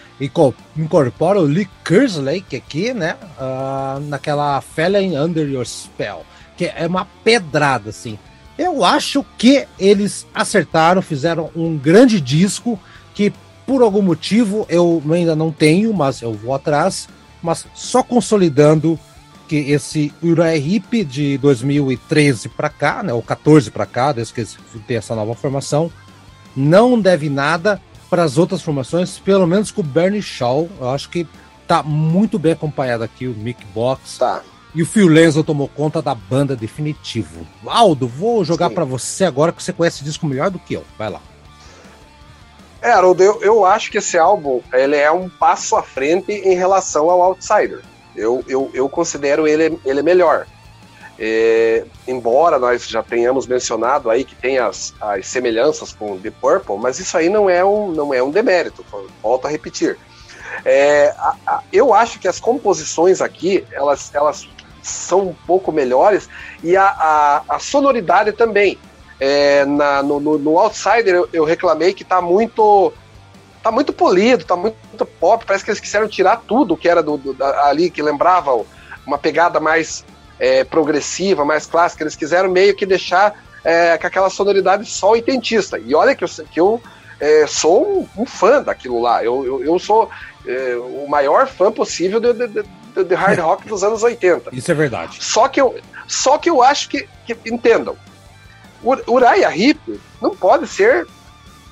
incorpora 0.77 1.41
o 1.41 1.45
Lee 1.45 1.69
Kersley, 1.85 2.41
que 2.41 2.57
aqui, 2.57 2.93
né, 2.93 3.17
uh, 3.39 4.01
naquela 4.01 4.61
Fallen 4.61 5.17
Under 5.17 5.49
Your 5.49 5.65
Spell, 5.65 6.25
que 6.57 6.65
é 6.65 6.87
uma 6.87 7.07
pedrada, 7.23 7.91
assim. 7.91 8.19
Eu 8.59 8.85
acho 8.85 9.25
que 9.39 9.67
eles 9.79 10.27
acertaram, 10.35 11.01
fizeram 11.01 11.51
um 11.55 11.77
grande 11.77 12.21
disco 12.21 12.79
que, 13.15 13.33
por 13.65 13.83
algum 13.83 14.03
motivo, 14.03 14.67
eu 14.69 15.03
ainda 15.13 15.37
não 15.37 15.53
tenho, 15.53 15.93
mas 15.95 16.21
eu 16.21 16.33
vou 16.33 16.53
atrás, 16.53 17.09
mas 17.43 17.65
só 17.75 18.03
consolidando 18.03 18.99
que 19.47 19.71
esse 19.71 20.13
Heep 20.23 21.05
de 21.05 21.39
2013 21.39 22.49
para 22.49 22.69
cá, 22.69 23.03
né, 23.03 23.13
ou 23.13 23.23
14 23.23 23.71
para 23.71 23.87
cá, 23.87 24.13
desde 24.13 24.33
que 24.33 24.45
tem 24.87 24.97
essa 24.97 25.15
nova 25.15 25.35
formação, 25.35 25.91
não 26.57 27.01
deve 27.01 27.29
nada 27.29 27.81
para 28.09 28.23
as 28.23 28.39
outras 28.39 28.63
formações, 28.63 29.19
pelo 29.19 29.47
menos 29.47 29.71
com 29.71 29.81
o 29.81 29.85
Bernie 29.85 30.23
Shaw. 30.23 30.69
Eu 30.81 30.91
acho 30.91 31.09
que 31.09 31.27
tá 31.67 31.83
muito 31.83 32.39
bem 32.39 32.53
acompanhado 32.53 33.05
aqui 33.05 33.27
o 33.27 33.35
Mick 33.35 33.65
Box. 33.67 34.19
Tá. 34.19 34.43
E 34.75 34.83
o 34.83 34.87
Phil 34.87 35.09
Lenzo 35.09 35.43
tomou 35.43 35.69
conta 35.69 36.03
da 36.03 36.15
banda 36.15 36.55
definitivo. 36.55 37.47
Aldo, 37.67 38.07
vou 38.07 38.45
jogar 38.45 38.71
para 38.71 38.85
você 38.85 39.25
agora 39.25 39.51
que 39.51 39.63
você 39.63 39.73
conhece 39.73 40.03
o 40.03 40.05
disco 40.05 40.27
melhor 40.27 40.51
do 40.51 40.59
que 40.59 40.75
eu. 40.75 40.85
Vai 40.99 41.11
lá. 41.11 41.21
É, 42.83 42.93
Haroldo, 42.93 43.23
eu, 43.23 43.43
eu 43.43 43.65
acho 43.65 43.91
que 43.91 43.99
esse 43.99 44.19
álbum 44.19 44.61
ele 44.73 44.97
é 44.97 45.11
um 45.11 45.29
passo 45.29 45.77
à 45.77 45.83
frente 45.83 46.31
em 46.31 46.55
relação 46.55 47.11
ao 47.11 47.23
Outsider. 47.23 47.81
Eu, 48.17 48.45
eu, 48.49 48.71
eu 48.73 48.89
considero 48.89 49.47
ele, 49.47 49.79
ele 49.85 50.03
melhor. 50.03 50.47
É, 51.19 51.85
embora 52.07 52.59
nós 52.59 52.87
já 52.87 53.03
tenhamos 53.03 53.47
mencionado 53.47 54.11
aí 54.11 54.23
que 54.23 54.35
tem 54.35 54.59
as, 54.59 54.95
as 55.01 55.27
semelhanças 55.27 55.93
com 55.93 56.19
The 56.19 56.31
Purple, 56.31 56.77
mas 56.77 56.99
isso 56.99 57.17
aí 57.17 57.29
não 57.29 57.49
é 57.49 57.65
um, 57.65 57.91
não 57.91 58.13
é 58.13 58.23
um 58.23 58.31
demérito, 58.31 58.85
volto 59.23 59.47
a 59.47 59.51
repetir. 59.51 59.99
É, 60.65 61.15
a, 61.19 61.35
a, 61.47 61.63
eu 61.73 61.95
acho 61.95 62.19
que 62.19 62.29
as 62.29 62.39
composições 62.39 63.21
aqui, 63.21 63.65
elas, 63.73 64.15
elas 64.15 64.49
são 64.83 65.29
um 65.29 65.35
pouco 65.47 65.73
melhores 65.73 66.29
e 66.63 66.77
a, 66.77 66.85
a, 66.87 67.43
a 67.49 67.59
sonoridade 67.59 68.33
também. 68.33 68.79
É, 69.19 69.65
na, 69.65 70.03
no, 70.03 70.21
no, 70.21 70.37
no, 70.37 70.59
Outsider 70.59 71.15
eu, 71.15 71.29
eu 71.33 71.45
reclamei 71.45 71.95
que 71.95 72.03
está 72.03 72.21
muito 72.21 72.93
tá 73.67 73.73
muito 73.73 73.93
polido, 73.93 74.45
tá 74.45 74.55
muito, 74.55 74.77
pop. 75.19 75.45
Parece 75.45 75.65
que 75.65 75.71
eles 75.71 75.81
quiseram 75.81 76.07
tirar 76.07 76.43
tudo 76.47 76.77
que 76.77 76.89
era 76.89 77.03
do, 77.03 77.17
do 77.17 77.45
ali, 77.45 77.91
que 77.91 78.01
lembrava 78.01 78.65
uma 79.05 79.19
pegada 79.19 79.59
mais 79.59 80.05
é, 80.39 80.63
progressiva, 80.63 81.45
mais 81.45 81.67
clássica. 81.67 82.05
Eles 82.05 82.15
quiseram 82.15 82.49
meio 82.49 82.77
que 82.77 82.87
deixar 82.87 83.35
é, 83.65 83.99
com 83.99 84.07
aquela 84.07 84.31
sonoridade 84.31 84.89
só 84.89 85.11
oitentista. 85.11 85.81
E 85.81 85.97
olha 85.97 86.15
que 86.15 86.23
eu, 86.23 86.29
que 86.29 86.61
eu 86.61 86.81
é, 87.19 87.45
sou 87.49 88.07
um, 88.17 88.23
um, 88.23 88.25
fã 88.27 88.63
daquilo 88.63 89.01
lá. 89.01 89.25
Eu, 89.25 89.45
eu, 89.45 89.65
eu 89.65 89.79
sou 89.81 90.09
é, 90.47 90.77
o 90.77 91.09
maior 91.09 91.49
fã 91.49 91.73
possível 91.73 92.21
de, 92.21 92.33
de, 92.35 92.47
de, 92.47 93.05
de 93.05 93.15
hard 93.17 93.41
rock 93.41 93.67
dos 93.67 93.83
anos 93.83 94.01
80. 94.01 94.51
Isso 94.55 94.71
é 94.71 94.75
verdade. 94.75 95.17
Só 95.21 95.49
que 95.49 95.61
eu, 95.61 95.75
só 96.07 96.39
que 96.39 96.49
eu 96.49 96.63
acho 96.63 96.89
que, 96.89 97.09
que 97.27 97.37
entendam. 97.47 97.97
Uriah 99.09 99.57
Heep 99.57 100.01
não 100.23 100.37
pode 100.37 100.69
ser 100.69 101.09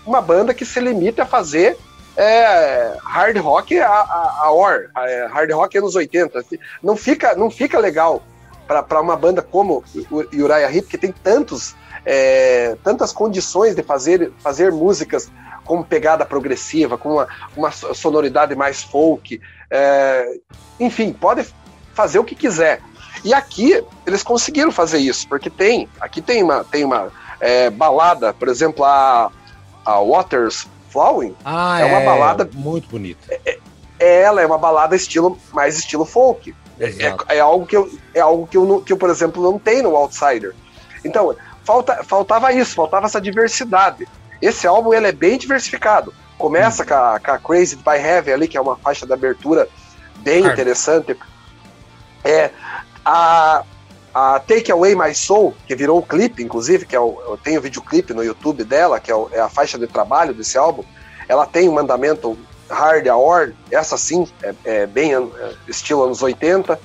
uma 0.07 0.21
banda 0.21 0.55
que 0.55 0.65
se 0.65 0.81
limite 0.81 1.21
a 1.21 1.27
fazer 1.27 1.77
é, 2.17 2.97
hard 3.03 3.37
rock 3.39 3.79
a, 3.81 3.89
a, 3.89 4.41
a 4.45 4.53
or, 4.53 4.91
é, 4.97 5.27
hard 5.27 5.51
rock 5.53 5.79
anos 5.79 5.95
80. 5.95 6.39
Assim, 6.39 6.59
não 6.83 6.97
fica, 6.97 7.35
não 7.35 7.51
fica 7.51 7.79
legal 7.79 8.23
para 8.67 9.01
uma 9.01 9.17
banda 9.17 9.43
como 9.43 9.85
Uriah 10.11 10.73
Heep, 10.73 10.89
que 10.89 10.97
tem 10.97 11.13
tantos, 11.13 11.75
é, 12.05 12.77
tantas 12.83 13.13
condições 13.13 13.75
de 13.75 13.83
fazer, 13.83 14.33
fazer 14.39 14.73
músicas 14.73 15.31
com 15.65 15.83
pegada 15.83 16.25
progressiva, 16.25 16.97
com 16.97 17.15
uma, 17.15 17.29
uma 17.57 17.71
sonoridade 17.71 18.55
mais 18.55 18.83
folk. 18.83 19.41
É, 19.71 20.39
enfim, 20.79 21.13
pode 21.13 21.47
fazer 21.95 22.19
o 22.19 22.25
que 22.25 22.35
quiser. 22.35 22.81
E 23.25 23.33
aqui 23.33 23.83
eles 24.07 24.23
conseguiram 24.23 24.71
fazer 24.71 24.99
isso, 24.99 25.27
porque 25.29 25.49
tem, 25.49 25.89
aqui 26.01 26.21
tem 26.21 26.43
uma, 26.43 26.65
tem 26.65 26.85
uma 26.85 27.11
é, 27.41 27.71
balada, 27.71 28.33
por 28.35 28.49
exemplo, 28.49 28.85
a, 28.85 29.31
a 29.85 30.01
Waters 30.01 30.67
Flowing 30.91 31.35
ah, 31.45 31.81
é 31.81 31.85
uma 31.85 32.01
é, 32.01 32.05
balada 32.05 32.49
muito 32.55 32.89
bonita. 32.89 33.21
É, 33.29 33.59
é, 33.99 34.23
ela 34.23 34.41
é 34.41 34.47
uma 34.47 34.59
balada 34.59 34.95
estilo 34.95 35.39
mais 35.53 35.79
estilo 35.79 36.05
folk. 36.05 36.55
É, 36.79 37.37
é, 37.37 37.41
algo 37.41 37.67
que 37.67 37.77
eu, 37.77 37.91
é 38.13 38.21
algo 38.21 38.47
que 38.47 38.57
eu, 38.57 38.81
que 38.81 38.93
eu, 38.93 38.97
por 38.97 39.11
exemplo, 39.11 39.43
não 39.43 39.59
tenho 39.59 39.85
no 39.85 39.97
Outsider. 39.97 40.55
Então, 41.05 41.35
falta, 41.65 42.03
faltava 42.05 42.53
isso, 42.53 42.75
faltava 42.75 43.07
essa 43.07 43.21
diversidade. 43.21 44.07
Esse 44.43 44.67
álbum 44.67 44.93
ele 44.93 45.07
é 45.07 45.13
bem 45.13 45.39
diversificado. 45.39 46.13
Começa 46.37 46.83
hum. 46.83 46.87
com, 46.87 46.95
a, 46.95 47.21
com 47.21 47.31
a 47.31 47.39
Crazy 47.39 47.77
by 47.77 47.97
Heavy 47.97 48.33
ali, 48.33 48.49
que 48.49 48.57
é 48.57 48.61
uma 48.61 48.77
faixa 48.77 49.07
de 49.07 49.13
abertura 49.13 49.69
bem 50.19 50.45
interessante. 50.45 51.17
É, 52.25 52.51
a, 53.05 53.63
a 54.15 54.39
Take 54.39 54.71
Away 54.71 54.95
My 54.95 55.13
Soul, 55.13 55.55
que 55.67 55.75
virou 55.75 55.99
o 55.99 56.03
clipe, 56.03 56.43
inclusive, 56.43 56.87
que 56.87 56.95
é 56.95 57.01
o, 57.01 57.21
eu 57.27 57.37
tenho 57.37 57.59
o 57.59 57.63
videoclipe 57.63 58.15
no 58.15 58.23
YouTube 58.23 58.63
dela, 58.63 59.01
que 59.01 59.11
é, 59.11 59.15
o, 59.15 59.29
é, 59.33 59.41
a 59.41 59.49
faixa 59.49 59.77
de 59.77 59.89
trabalho 59.89 60.33
desse 60.33 60.57
álbum, 60.57 60.85
ela 61.29 61.45
tem 61.47 61.69
um 61.69 61.73
mandamento 61.73 62.39
hard 62.71 63.09
or, 63.09 63.53
essa 63.71 63.99
sim, 63.99 64.29
é, 64.43 64.55
é 64.65 64.87
bem 64.87 65.15
é, 65.15 65.21
estilo 65.67 66.05
anos 66.05 66.23
80. 66.23 66.79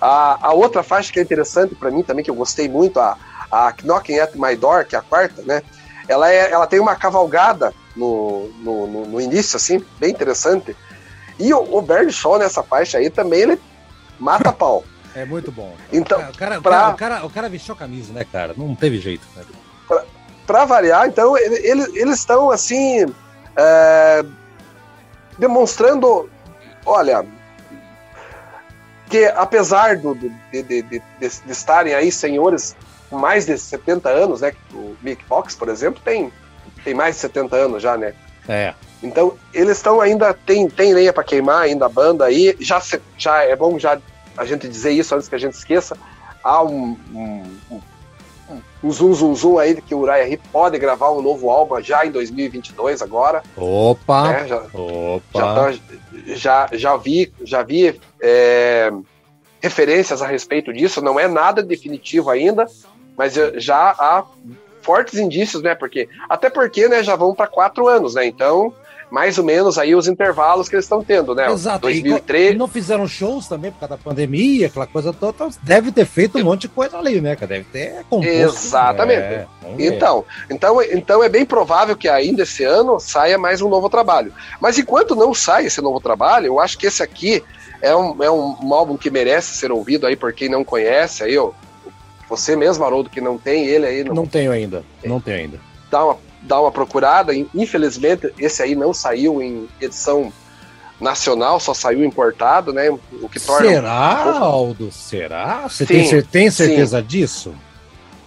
A, 0.00 0.48
a 0.48 0.52
outra 0.52 0.84
faixa 0.84 1.12
que 1.12 1.18
é 1.18 1.22
interessante 1.22 1.74
para 1.74 1.90
mim 1.90 2.04
também, 2.04 2.24
que 2.24 2.30
eu 2.30 2.34
gostei 2.34 2.68
muito, 2.68 3.00
a, 3.00 3.18
a 3.50 3.72
Knocking 3.82 4.20
at 4.20 4.36
My 4.36 4.54
Door, 4.54 4.86
que 4.86 4.94
é 4.94 5.00
a 5.00 5.02
quarta, 5.02 5.42
né? 5.42 5.62
Ela, 6.06 6.32
é, 6.32 6.52
ela 6.52 6.66
tem 6.66 6.78
uma 6.78 6.94
cavalgada 6.94 7.74
no, 7.96 8.48
no, 8.60 8.86
no, 8.86 9.06
no 9.06 9.20
início, 9.20 9.56
assim, 9.56 9.84
bem 9.98 10.10
interessante. 10.10 10.76
E 11.38 11.52
o, 11.52 11.76
o 11.76 11.82
Bernie 11.82 12.12
Shaw 12.12 12.38
nessa 12.38 12.62
faixa 12.62 12.98
aí 12.98 13.10
também, 13.10 13.40
ele 13.40 13.60
mata 14.18 14.52
pau. 14.52 14.84
É 15.14 15.24
muito 15.24 15.50
bom. 15.50 15.76
Então, 15.92 16.20
o 16.20 16.36
cara, 16.36 16.60
pra... 16.60 16.90
o, 16.90 16.96
cara, 16.96 17.26
o 17.26 17.30
cara 17.30 17.48
vestiu 17.48 17.74
a 17.74 17.76
camisa, 17.76 18.12
né, 18.12 18.24
cara? 18.30 18.54
Não 18.56 18.74
teve 18.74 18.98
jeito. 18.98 19.26
Né? 19.34 19.44
Pra, 19.86 20.04
pra 20.46 20.64
variar, 20.64 21.06
então, 21.06 21.36
ele, 21.36 21.98
eles 21.98 22.18
estão 22.18 22.50
assim. 22.50 23.06
É, 23.56 24.24
demonstrando. 25.38 26.28
Olha. 26.84 27.24
Que 29.08 29.24
apesar 29.24 29.96
do, 29.96 30.14
de, 30.14 30.28
de, 30.52 30.62
de, 30.62 30.82
de, 30.82 31.02
estarem 31.48 31.94
aí 31.94 32.12
senhores 32.12 32.76
com 33.08 33.16
mais 33.16 33.46
de 33.46 33.56
70 33.56 34.08
anos, 34.08 34.42
né? 34.42 34.52
O 34.72 34.94
Mick 35.02 35.24
Fox, 35.24 35.54
por 35.54 35.70
exemplo, 35.70 36.00
tem, 36.04 36.30
tem 36.84 36.92
mais 36.92 37.14
de 37.14 37.22
70 37.22 37.56
anos 37.56 37.82
já, 37.82 37.96
né? 37.96 38.12
É. 38.46 38.74
Então, 39.02 39.38
eles 39.54 39.76
estão 39.76 40.00
ainda, 40.00 40.34
tem, 40.34 40.68
tem 40.68 40.92
lenha 40.92 41.12
para 41.12 41.24
queimar 41.24 41.62
ainda 41.62 41.86
a 41.86 41.88
banda 41.88 42.24
aí, 42.24 42.56
já, 42.60 42.82
já 43.16 43.42
é 43.44 43.54
bom 43.54 43.78
já 43.78 43.98
a 44.38 44.44
gente 44.44 44.68
dizer 44.68 44.92
isso 44.92 45.14
antes 45.14 45.28
que 45.28 45.34
a 45.34 45.38
gente 45.38 45.54
esqueça, 45.54 45.96
há 46.42 46.62
um, 46.62 46.96
um, 47.12 47.42
um, 47.70 47.80
um 48.82 48.90
zoom, 48.90 49.12
zoom, 49.12 49.34
zoom 49.34 49.58
aí 49.58 49.80
que 49.80 49.94
o 49.94 49.98
Uriah 49.98 50.28
Heep 50.28 50.42
pode 50.50 50.78
gravar 50.78 51.10
um 51.10 51.20
novo 51.20 51.50
álbum 51.50 51.80
já 51.82 52.06
em 52.06 52.10
2022 52.10 53.02
agora. 53.02 53.42
Opa! 53.56 54.32
Né? 54.32 54.48
Já, 54.48 54.62
Opa! 54.72 55.72
Já, 56.26 56.34
já, 56.34 56.68
já 56.72 56.96
vi, 56.96 57.32
já 57.42 57.62
vi 57.62 58.00
é, 58.20 58.90
referências 59.60 60.22
a 60.22 60.26
respeito 60.26 60.72
disso, 60.72 61.02
não 61.02 61.18
é 61.18 61.26
nada 61.26 61.62
definitivo 61.62 62.30
ainda, 62.30 62.66
mas 63.16 63.34
já 63.56 63.90
há 63.90 64.24
fortes 64.82 65.18
indícios, 65.18 65.62
né? 65.62 65.74
Porque 65.74 66.08
até 66.28 66.48
porque, 66.48 66.88
né, 66.88 67.02
já 67.02 67.16
vão 67.16 67.34
para 67.34 67.46
quatro 67.46 67.88
anos, 67.88 68.14
né? 68.14 68.24
Então, 68.24 68.72
mais 69.10 69.38
ou 69.38 69.44
menos 69.44 69.78
aí 69.78 69.94
os 69.94 70.06
intervalos 70.06 70.68
que 70.68 70.74
eles 70.74 70.84
estão 70.84 71.02
tendo, 71.02 71.34
né? 71.34 71.50
Exato. 71.50 71.82
2003. 71.82 72.54
E 72.54 72.58
não 72.58 72.68
fizeram 72.68 73.06
shows 73.08 73.48
também 73.48 73.70
por 73.70 73.80
causa 73.80 73.96
da 73.96 74.02
pandemia, 74.02 74.66
aquela 74.66 74.86
coisa 74.86 75.12
toda. 75.12 75.32
Então 75.34 75.50
deve 75.62 75.90
ter 75.92 76.04
feito 76.04 76.38
um 76.38 76.44
monte 76.44 76.62
de 76.62 76.68
coisa 76.68 76.98
ali, 76.98 77.20
né? 77.20 77.36
Deve 77.36 77.64
ter 77.64 78.04
composto. 78.08 78.30
Exatamente. 78.30 79.20
É, 79.20 79.46
então, 79.78 80.24
então, 80.50 80.82
então 80.82 81.22
é 81.22 81.28
bem 81.28 81.44
provável 81.44 81.96
que 81.96 82.08
ainda 82.08 82.42
esse 82.42 82.64
ano 82.64 83.00
saia 83.00 83.38
mais 83.38 83.60
um 83.62 83.68
novo 83.68 83.88
trabalho. 83.88 84.32
Mas 84.60 84.78
enquanto 84.78 85.14
não 85.14 85.34
sai 85.34 85.66
esse 85.66 85.80
novo 85.80 86.00
trabalho, 86.00 86.46
eu 86.46 86.60
acho 86.60 86.76
que 86.76 86.86
esse 86.86 87.02
aqui 87.02 87.42
é 87.80 87.94
um, 87.94 88.22
é 88.22 88.30
um 88.30 88.74
álbum 88.74 88.96
que 88.96 89.10
merece 89.10 89.54
ser 89.54 89.72
ouvido 89.72 90.06
aí 90.06 90.16
por 90.16 90.32
quem 90.32 90.48
não 90.48 90.64
conhece. 90.64 91.22
Aí, 91.22 91.38
ó, 91.38 91.52
você 92.28 92.54
mesmo, 92.56 92.84
Haroldo, 92.84 93.08
que 93.08 93.20
não 93.20 93.38
tem 93.38 93.66
ele 93.66 93.86
aí. 93.86 94.04
Não, 94.04 94.14
não 94.14 94.26
tenho 94.26 94.52
ainda. 94.52 94.84
Não 95.04 95.20
tenho 95.20 95.38
ainda. 95.38 95.60
Dá 95.90 96.04
uma 96.04 96.18
dar 96.48 96.60
uma 96.60 96.72
procurada. 96.72 97.32
Infelizmente, 97.54 98.32
esse 98.38 98.62
aí 98.62 98.74
não 98.74 98.92
saiu 98.92 99.40
em 99.40 99.68
edição 99.80 100.32
nacional, 101.00 101.60
só 101.60 101.72
saiu 101.72 102.04
importado, 102.04 102.72
né? 102.72 102.90
O 102.90 103.28
que 103.28 103.38
torna. 103.38 103.68
Será, 103.68 104.20
um 104.20 104.24
pouco... 104.24 104.44
Aldo? 104.44 104.92
Será? 104.92 105.68
Você 105.68 105.86
sim, 105.86 106.08
tem, 106.08 106.22
tem 106.22 106.50
certeza 106.50 107.00
sim. 107.00 107.06
disso? 107.06 107.54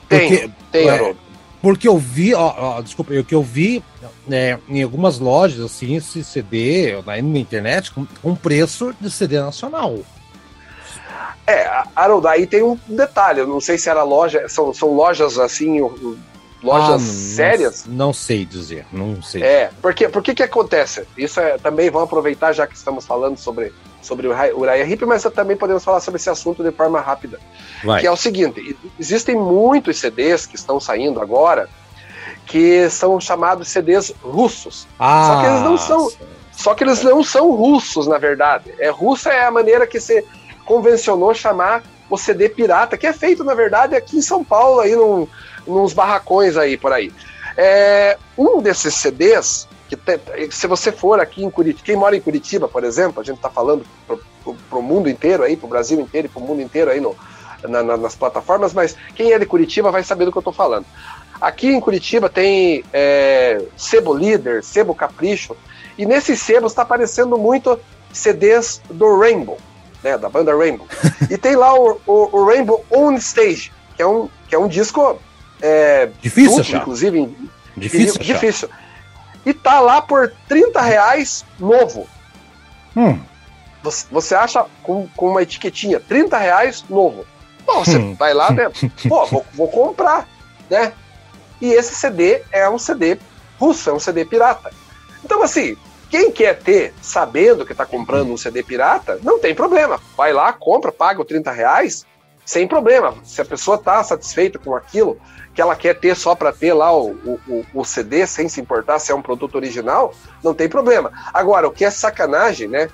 Porque, 0.07 0.49
tem, 0.71 0.89
é, 0.89 1.15
Porque 1.61 1.87
eu 1.87 1.97
vi, 1.97 2.33
ó, 2.33 2.53
ó, 2.57 2.81
desculpa, 2.81 3.13
o 3.13 3.23
que 3.23 3.35
eu 3.35 3.43
vi 3.43 3.83
é, 4.29 4.57
em 4.67 4.83
algumas 4.83 5.19
lojas, 5.19 5.59
assim, 5.61 5.95
esse 5.95 6.23
CD 6.23 7.01
na, 7.05 7.21
na 7.21 7.39
internet, 7.39 7.91
com, 7.91 8.05
com 8.21 8.35
preço 8.35 8.93
de 8.99 9.09
CD 9.09 9.39
nacional. 9.39 9.99
É, 11.47 11.83
Haroldo, 11.95 12.27
aí 12.27 12.45
tem 12.45 12.61
um 12.61 12.77
detalhe, 12.87 13.39
eu 13.39 13.47
não 13.47 13.59
sei 13.59 13.77
se 13.77 13.89
era 13.89 14.03
loja, 14.03 14.47
são, 14.47 14.73
são 14.73 14.93
lojas 14.93 15.39
assim, 15.39 15.79
lojas 16.63 17.01
ah, 17.01 17.35
sérias? 17.35 17.85
Não, 17.85 18.07
não, 18.07 18.13
sei 18.13 18.45
dizer, 18.45 18.85
não 18.91 19.21
sei. 19.21 19.43
É, 19.43 19.71
porque 19.81 20.07
por 20.07 20.21
que 20.21 20.43
acontece? 20.43 21.07
Isso 21.17 21.39
é, 21.39 21.57
também 21.57 21.89
vamos 21.89 22.07
aproveitar 22.07 22.53
já 22.53 22.67
que 22.67 22.75
estamos 22.75 23.05
falando 23.05 23.37
sobre 23.37 23.73
sobre 24.01 24.27
o 24.27 24.31
Uriah 24.31 24.87
Heep, 24.87 25.05
mas 25.05 25.21
também 25.23 25.55
podemos 25.55 25.83
falar 25.83 25.99
sobre 25.99 26.19
esse 26.19 26.29
assunto 26.29 26.63
de 26.63 26.71
forma 26.71 26.99
rápida. 26.99 27.39
Vai. 27.83 28.01
Que 28.01 28.07
é 28.07 28.11
o 28.11 28.17
seguinte, 28.17 28.75
existem 28.99 29.35
muitos 29.35 29.99
CDs 29.99 30.47
que 30.47 30.55
estão 30.55 30.79
saindo 30.79 31.21
agora 31.21 31.69
que 32.47 32.89
são 32.89 33.19
chamados 33.19 33.67
CDs 33.67 34.11
russos. 34.23 34.87
Ah, 34.99 35.27
só 35.27 35.41
que 35.41 35.47
eles 35.47 35.61
não 35.61 35.77
são 35.77 36.11
só 36.51 36.75
que 36.75 36.83
eles 36.83 37.01
não 37.01 37.23
são 37.23 37.51
russos, 37.51 38.07
na 38.07 38.17
verdade. 38.17 38.73
É 38.77 38.89
russa 38.89 39.29
é 39.29 39.45
a 39.45 39.51
maneira 39.51 39.87
que 39.87 39.99
se 39.99 40.23
convencionou 40.65 41.33
chamar 41.33 41.83
o 42.09 42.17
CD 42.17 42.49
pirata, 42.49 42.97
que 42.97 43.07
é 43.07 43.13
feito, 43.13 43.43
na 43.43 43.53
verdade, 43.53 43.95
aqui 43.95 44.17
em 44.17 44.21
São 44.21 44.43
Paulo, 44.43 44.81
aí 44.81 44.95
num, 44.95 45.27
nos 45.65 45.93
barracões 45.93 46.57
aí 46.57 46.77
por 46.77 46.91
aí. 46.91 47.11
É, 47.57 48.17
um 48.37 48.61
desses 48.61 48.93
CDs, 48.95 49.67
que 49.87 49.95
te, 49.95 50.19
se 50.51 50.67
você 50.67 50.91
for 50.91 51.19
aqui 51.19 51.43
em 51.43 51.49
Curitiba, 51.49 51.85
quem 51.85 51.95
mora 51.95 52.15
em 52.15 52.21
Curitiba, 52.21 52.67
por 52.67 52.83
exemplo, 52.83 53.21
a 53.21 53.23
gente 53.23 53.37
está 53.37 53.49
falando 53.49 53.85
para 54.05 54.79
o 54.79 54.81
mundo 54.81 55.09
inteiro 55.09 55.43
aí, 55.43 55.55
para 55.55 55.65
o 55.65 55.69
Brasil 55.69 55.99
inteiro 55.99 56.27
e 56.27 56.29
para 56.29 56.41
o 56.41 56.45
mundo 56.45 56.61
inteiro 56.61 56.91
aí 56.91 56.99
no, 56.99 57.15
na, 57.67 57.83
na, 57.83 57.97
nas 57.97 58.15
plataformas, 58.15 58.73
mas 58.73 58.95
quem 59.15 59.33
é 59.33 59.39
de 59.39 59.45
Curitiba 59.45 59.91
vai 59.91 60.03
saber 60.03 60.25
do 60.25 60.31
que 60.31 60.37
eu 60.37 60.41
estou 60.41 60.53
falando. 60.53 60.85
Aqui 61.39 61.67
em 61.67 61.79
Curitiba 61.79 62.29
tem 62.29 62.83
é, 62.93 63.63
Sebo 63.75 64.13
Líder, 64.13 64.63
Sebo 64.63 64.93
Capricho, 64.93 65.55
e 65.97 66.05
nesses 66.05 66.39
sebos 66.39 66.71
está 66.71 66.83
aparecendo 66.83 67.37
muito 67.37 67.79
CDs 68.13 68.81
do 68.89 69.19
Rainbow, 69.19 69.57
né, 70.03 70.17
da 70.17 70.29
banda 70.29 70.55
Rainbow. 70.55 70.87
e 71.29 71.37
tem 71.37 71.55
lá 71.55 71.73
o, 71.73 71.99
o, 72.05 72.29
o 72.37 72.45
Rainbow 72.45 72.85
On 72.91 73.13
Stage, 73.13 73.71
que 73.95 74.01
é 74.01 74.07
um, 74.07 74.29
que 74.47 74.55
é 74.55 74.59
um 74.59 74.67
disco 74.67 75.19
é, 75.61 76.09
difícil, 76.21 76.57
duplo, 76.57 76.77
inclusive. 76.77 77.37
Difícil. 77.77 78.21
E, 78.21 78.23
difícil. 78.23 78.69
E 79.45 79.53
tá 79.53 79.79
lá 79.79 80.01
por 80.01 80.31
30 80.47 80.81
reais 80.81 81.45
novo. 81.59 82.07
Hum. 82.95 83.19
Você, 83.83 84.05
você 84.11 84.35
acha 84.35 84.65
com, 84.83 85.07
com 85.15 85.29
uma 85.29 85.41
etiquetinha, 85.41 85.99
30 85.99 86.37
reais 86.37 86.83
novo. 86.89 87.25
Bom, 87.65 87.83
você 87.83 87.97
hum. 87.97 88.15
vai 88.15 88.33
lá, 88.33 88.51
né? 88.51 88.69
Pô, 89.07 89.25
vou, 89.25 89.45
vou 89.53 89.67
comprar, 89.67 90.27
né? 90.69 90.93
E 91.61 91.71
esse 91.71 91.93
CD 91.95 92.41
é 92.51 92.69
um 92.69 92.79
CD 92.79 93.17
russo, 93.59 93.89
é 93.89 93.93
um 93.93 93.99
CD 93.99 94.25
pirata. 94.25 94.71
Então, 95.23 95.43
assim, 95.43 95.77
quem 96.09 96.31
quer 96.31 96.59
ter, 96.59 96.93
sabendo 97.01 97.65
que 97.65 97.71
está 97.71 97.85
comprando 97.85 98.31
um 98.31 98.37
CD 98.37 98.63
pirata, 98.63 99.19
não 99.23 99.39
tem 99.39 99.53
problema. 99.53 99.99
Vai 100.17 100.33
lá, 100.33 100.51
compra, 100.51 100.91
paga 100.91 101.21
os 101.21 101.27
30 101.27 101.51
reais, 101.51 102.05
sem 102.51 102.67
problema. 102.67 103.15
Se 103.23 103.39
a 103.39 103.45
pessoa 103.45 103.77
está 103.77 104.03
satisfeita 104.03 104.59
com 104.59 104.75
aquilo, 104.75 105.17
que 105.53 105.61
ela 105.61 105.73
quer 105.73 105.97
ter 105.97 106.15
só 106.17 106.35
para 106.35 106.51
ter 106.51 106.73
lá 106.73 106.93
o, 106.93 107.11
o, 107.47 107.65
o, 107.73 107.85
CD, 107.85 108.27
sem 108.27 108.49
se 108.49 108.59
importar 108.59 108.99
se 108.99 109.09
é 109.09 109.15
um 109.15 109.21
produto 109.21 109.55
original, 109.55 110.13
não 110.43 110.53
tem 110.53 110.67
problema. 110.67 111.13
Agora, 111.33 111.67
o 111.69 111.71
que 111.71 111.85
é 111.85 111.89
sacanagem, 111.89 112.67
né? 112.67 112.89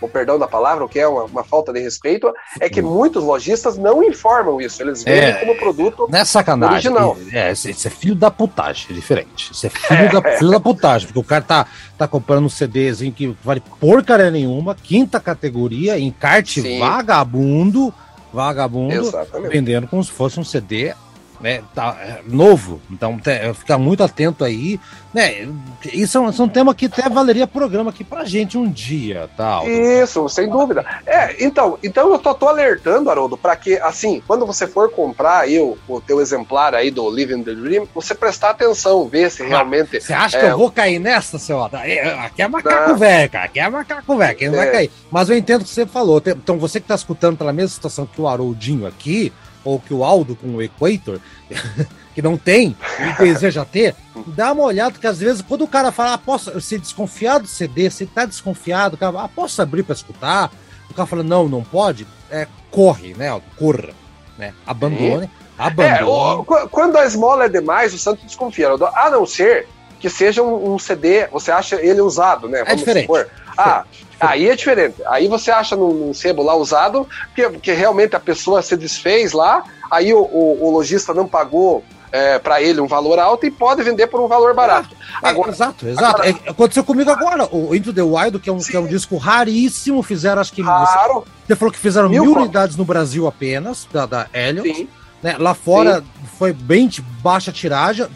O 0.00 0.08
perdão 0.08 0.38
da 0.38 0.48
palavra, 0.48 0.84
o 0.84 0.88
que 0.88 0.98
é 0.98 1.06
uma, 1.06 1.24
uma 1.24 1.44
falta 1.44 1.70
de 1.70 1.80
respeito, 1.80 2.32
é 2.58 2.68
que 2.68 2.80
muitos 2.80 3.22
lojistas 3.22 3.76
não 3.76 4.02
informam 4.02 4.58
isso. 4.58 4.82
Eles 4.82 5.04
vendem 5.04 5.30
é, 5.30 5.32
como 5.34 5.54
produto 5.56 6.08
não 6.10 6.18
é 6.18 6.24
sacanagem, 6.24 6.90
original. 6.90 7.16
É, 7.30 7.52
isso 7.52 7.86
é 7.86 7.90
filho 7.90 8.14
da 8.14 8.30
putagem, 8.30 8.86
é 8.90 8.92
diferente. 8.94 9.52
Isso 9.52 9.66
é 9.66 9.70
filho, 9.70 10.10
da, 10.12 10.32
filho 10.36 10.50
da 10.50 10.60
putagem, 10.60 11.06
porque 11.06 11.20
o 11.20 11.24
cara 11.24 11.42
tá, 11.42 11.66
tá 11.98 12.08
comprando 12.08 12.46
um 12.46 12.50
CDzinho 12.50 13.12
que 13.12 13.36
vale 13.44 13.62
porcaria 13.78 14.30
nenhuma, 14.30 14.74
quinta 14.74 15.20
categoria, 15.20 15.98
encarte 15.98 16.62
Sim. 16.62 16.78
vagabundo, 16.78 17.92
vagabundo, 18.34 18.92
Exatamente. 18.94 19.52
vendendo 19.52 19.86
como 19.86 20.02
se 20.02 20.10
fosse 20.10 20.40
um 20.40 20.44
CD 20.44 20.92
né, 21.40 21.62
tá, 21.74 21.96
é, 22.00 22.20
novo, 22.26 22.80
então 22.90 23.18
te, 23.18 23.52
ficar 23.54 23.78
muito 23.78 24.02
atento 24.02 24.44
aí, 24.44 24.80
né, 25.12 25.48
isso 25.92 26.18
é 26.18 26.20
um, 26.20 26.30
isso 26.30 26.42
é 26.42 26.44
um 26.44 26.48
tema 26.48 26.74
que 26.74 26.86
até 26.86 27.08
valeria 27.08 27.46
programa 27.46 27.90
aqui 27.90 28.02
pra 28.02 28.24
gente 28.24 28.56
um 28.58 28.68
dia, 28.68 29.28
tal. 29.36 29.64
Tá, 29.64 29.70
isso, 29.70 30.28
sem 30.28 30.48
dúvida. 30.48 30.84
É, 31.06 31.44
então, 31.44 31.78
então 31.82 32.10
eu 32.10 32.18
tô, 32.18 32.34
tô 32.34 32.48
alertando, 32.48 33.10
Haroldo, 33.10 33.36
para 33.36 33.54
que, 33.56 33.78
assim, 33.78 34.22
quando 34.26 34.46
você 34.46 34.66
for 34.66 34.90
comprar 34.90 35.40
aí 35.40 35.58
o, 35.58 35.76
o 35.88 36.00
teu 36.00 36.20
exemplar 36.20 36.74
aí 36.74 36.90
do 36.90 37.08
Living 37.10 37.42
the 37.42 37.54
Dream, 37.54 37.86
você 37.94 38.14
prestar 38.14 38.50
atenção, 38.50 39.08
ver 39.08 39.30
se 39.30 39.44
realmente... 39.44 40.00
Você 40.00 40.12
acha 40.12 40.36
é, 40.36 40.40
que 40.40 40.46
eu 40.46 40.58
vou 40.58 40.70
cair 40.70 40.98
nessa, 40.98 41.38
seu 41.38 41.62
Aqui 41.62 42.42
é 42.42 42.48
macaco 42.48 42.96
velho, 42.96 43.30
cara, 43.30 43.44
aqui 43.44 43.60
é 43.60 43.68
macaco 43.68 44.16
velho, 44.16 44.30
aqui 44.30 44.48
não 44.48 44.54
é. 44.54 44.64
vai 44.64 44.72
cair. 44.72 44.90
Mas 45.10 45.28
eu 45.28 45.36
entendo 45.36 45.62
o 45.62 45.64
que 45.64 45.70
você 45.70 45.86
falou, 45.86 46.22
então 46.26 46.58
você 46.58 46.80
que 46.80 46.88
tá 46.88 46.94
escutando 46.94 47.36
pela 47.36 47.52
mesma 47.52 47.70
situação 47.70 48.06
que 48.06 48.20
o 48.20 48.28
Haroldinho 48.28 48.86
aqui, 48.86 49.32
ou 49.64 49.80
que 49.80 49.94
o 49.94 50.04
Aldo 50.04 50.36
com 50.36 50.48
o 50.48 50.62
Equator, 50.62 51.18
que 52.14 52.22
não 52.22 52.36
tem, 52.36 52.76
e 53.00 53.22
deseja 53.24 53.64
ter, 53.64 53.94
dá 54.28 54.52
uma 54.52 54.64
olhada, 54.64 54.92
porque 54.92 55.06
às 55.06 55.18
vezes 55.18 55.42
quando 55.42 55.62
o 55.62 55.68
cara 55.68 55.90
fala, 55.90 56.14
ah, 56.14 56.18
posso 56.18 56.60
ser 56.60 56.78
desconfiado 56.78 57.42
do 57.42 57.48
CD, 57.48 57.90
se 57.90 58.06
tá 58.06 58.24
desconfiado, 58.24 58.94
o 58.94 58.96
cara, 58.96 59.22
ah, 59.22 59.28
posso 59.28 59.60
abrir 59.60 59.82
para 59.82 59.94
escutar? 59.94 60.52
O 60.90 60.94
cara 60.94 61.06
fala, 61.06 61.22
não, 61.22 61.48
não 61.48 61.62
pode, 61.62 62.06
é, 62.30 62.46
corre, 62.70 63.14
né, 63.14 63.28
Aldo, 63.28 63.46
corra, 63.56 63.90
né, 64.38 64.54
abandone, 64.66 65.28
abandone. 65.58 65.98
É, 65.98 66.04
o, 66.04 66.44
quando 66.68 66.96
a 66.96 67.04
esmola 67.04 67.46
é 67.46 67.48
demais, 67.48 67.92
o 67.92 67.98
santo 67.98 68.24
desconfia, 68.24 68.68
a 68.68 69.10
não 69.10 69.26
ser 69.26 69.66
que 69.98 70.10
seja 70.10 70.42
um, 70.42 70.74
um 70.74 70.78
CD, 70.78 71.26
você 71.28 71.50
acha 71.50 71.76
ele 71.80 72.00
usado, 72.00 72.48
né, 72.48 72.62
é 72.66 72.74
diferente. 72.74 73.06
Supor. 73.06 73.26
Ah, 73.56 73.84
Aí 74.20 74.48
é 74.48 74.56
diferente. 74.56 74.96
Aí 75.06 75.28
você 75.28 75.50
acha 75.50 75.76
num, 75.76 75.92
num 75.92 76.14
sebo 76.14 76.42
lá 76.42 76.54
usado, 76.54 77.08
que, 77.34 77.48
que 77.50 77.72
realmente 77.72 78.16
a 78.16 78.20
pessoa 78.20 78.62
se 78.62 78.76
desfez 78.76 79.32
lá, 79.32 79.64
aí 79.90 80.12
o, 80.12 80.20
o, 80.20 80.64
o 80.64 80.70
lojista 80.70 81.12
não 81.12 81.26
pagou 81.26 81.84
é, 82.14 82.38
para 82.38 82.62
ele 82.62 82.80
um 82.80 82.86
valor 82.86 83.18
alto 83.18 83.44
e 83.44 83.50
pode 83.50 83.82
vender 83.82 84.06
por 84.06 84.20
um 84.20 84.28
valor 84.28 84.54
barato. 84.54 84.94
É, 85.20 85.28
agora, 85.28 85.50
exato, 85.50 85.88
exato. 85.88 86.22
Agora, 86.22 86.28
é, 86.28 86.50
aconteceu 86.50 86.84
comigo 86.84 87.10
agora. 87.10 87.48
O 87.50 87.74
Into 87.74 87.92
the 87.92 88.02
Wild, 88.02 88.38
que 88.38 88.48
é 88.48 88.52
um, 88.52 88.58
que 88.58 88.76
é 88.76 88.78
um 88.78 88.86
disco 88.86 89.16
raríssimo, 89.16 90.00
fizeram 90.00 90.40
acho 90.40 90.52
que. 90.52 90.62
Raro. 90.62 91.24
Você, 91.24 91.48
você 91.48 91.56
falou 91.56 91.72
que 91.72 91.78
fizeram 91.78 92.08
mil, 92.08 92.22
mil 92.22 92.36
unidades 92.36 92.76
no 92.76 92.84
Brasil 92.84 93.26
apenas, 93.26 93.88
da, 93.92 94.06
da 94.06 94.26
Elliot. 94.32 94.88
Né? 95.20 95.36
Lá 95.38 95.54
fora 95.54 96.00
Sim. 96.00 96.06
foi 96.38 96.52
bem 96.52 96.86
de 96.86 97.02
baixa 97.02 97.50
tiragem. 97.50 98.06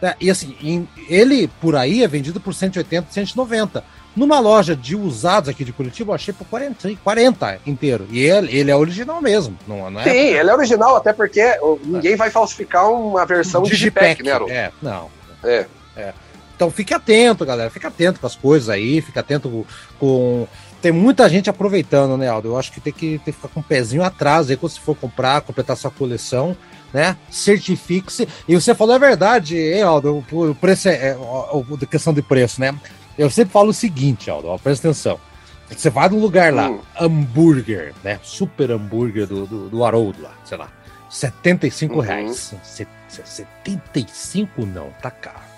Né? 0.00 0.14
E 0.20 0.30
assim, 0.30 0.54
em, 0.62 0.88
ele 1.08 1.48
por 1.60 1.74
aí 1.74 2.04
é 2.04 2.06
vendido 2.06 2.38
por 2.38 2.54
180, 2.54 3.08
190. 3.10 3.82
Numa 4.18 4.40
loja 4.40 4.74
de 4.74 4.96
usados 4.96 5.48
aqui 5.48 5.64
de 5.64 5.72
Curitiba, 5.72 6.10
eu 6.10 6.14
achei 6.16 6.34
por 6.34 6.44
40, 6.48 6.90
40 7.04 7.60
inteiro. 7.64 8.04
E 8.10 8.18
ele, 8.18 8.56
ele 8.56 8.68
é 8.68 8.74
original 8.74 9.22
mesmo. 9.22 9.56
Não, 9.64 9.88
não 9.88 10.00
é 10.00 10.02
Sim, 10.02 10.10
ele 10.10 10.50
é 10.50 10.52
original, 10.52 10.96
até 10.96 11.12
porque 11.12 11.56
ninguém 11.84 12.16
vai 12.16 12.28
falsificar 12.28 12.90
uma 12.90 13.24
versão 13.24 13.62
Digipack, 13.62 14.24
né, 14.24 14.32
É, 14.48 14.72
não. 14.82 15.08
É. 15.44 15.66
é. 15.96 16.12
Então 16.56 16.68
fique 16.68 16.92
atento, 16.92 17.46
galera. 17.46 17.70
Fique 17.70 17.86
atento 17.86 18.18
com 18.18 18.26
as 18.26 18.34
coisas 18.34 18.68
aí, 18.68 19.00
fique 19.00 19.20
atento 19.20 19.64
com. 20.00 20.48
Tem 20.82 20.90
muita 20.90 21.28
gente 21.28 21.48
aproveitando, 21.48 22.16
né, 22.16 22.28
Aldo? 22.28 22.48
Eu 22.48 22.58
acho 22.58 22.72
que 22.72 22.80
tem 22.80 22.92
que, 22.92 23.20
tem 23.24 23.32
que 23.32 23.32
ficar 23.32 23.48
com 23.48 23.60
o 23.60 23.62
um 23.62 23.66
pezinho 23.66 24.02
atrás 24.02 24.50
aí 24.50 24.56
quando 24.56 24.72
você 24.72 24.80
for 24.80 24.96
comprar, 24.96 25.42
completar 25.42 25.76
sua 25.76 25.92
coleção 25.92 26.56
né? 26.92 27.16
Certifique-se. 27.30 28.28
E 28.46 28.54
você 28.54 28.74
falou 28.74 28.94
a 28.94 28.98
verdade, 28.98 29.56
hein, 29.56 29.82
Aldo? 29.82 30.24
O 30.32 30.54
preço 30.54 30.88
é, 30.88 31.10
é, 31.10 31.12
a 31.12 31.86
questão 31.86 32.12
de 32.12 32.22
preço, 32.22 32.60
né? 32.60 32.74
Eu 33.18 33.28
sempre 33.28 33.52
falo 33.52 33.70
o 33.70 33.74
seguinte, 33.74 34.30
Aldo, 34.30 34.48
ó, 34.48 34.56
presta 34.56 34.88
atenção. 34.88 35.20
Você 35.68 35.90
vai 35.90 36.08
num 36.08 36.20
lugar 36.20 36.54
lá, 36.54 36.70
hum. 36.70 36.80
hambúrguer, 36.98 37.92
né? 38.02 38.18
Super 38.22 38.70
hambúrguer 38.70 39.26
do, 39.26 39.46
do, 39.46 39.68
do 39.68 39.84
Haroldo 39.84 40.22
lá, 40.22 40.32
sei 40.44 40.56
lá. 40.56 40.70
75 41.10 41.94
uhum. 41.94 42.00
reais. 42.00 42.54
75 42.62 44.64
não, 44.64 44.90
tá 45.02 45.10
caro. 45.10 45.48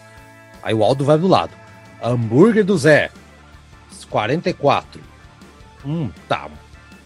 Aí 0.63 0.75
o 0.75 0.83
Aldo 0.83 1.05
vai 1.05 1.19
do 1.19 1.29
lado. 1.29 1.53
Hambúrguer 2.03 2.65
do 2.65 2.77
Zé, 2.79 3.11
44. 4.11 5.01
Hum, 5.85 6.11
tá. 6.29 6.49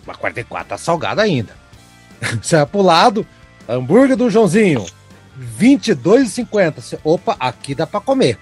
Mas 0.07 0.17
44 0.17 0.69
tá 0.69 0.79
salgado 0.79 1.21
ainda. 1.21 1.55
Você 2.43 2.57
vai 2.57 2.67
pro 2.67 2.83
lado, 2.83 3.27
hambúrguer 3.69 4.17
do 4.17 4.31
Joãozinho, 4.31 4.85
22,50. 5.61 6.99
Opa, 7.05 7.37
aqui 7.39 7.75
dá 7.75 7.87
pra 7.87 8.01
comer. 8.01 8.39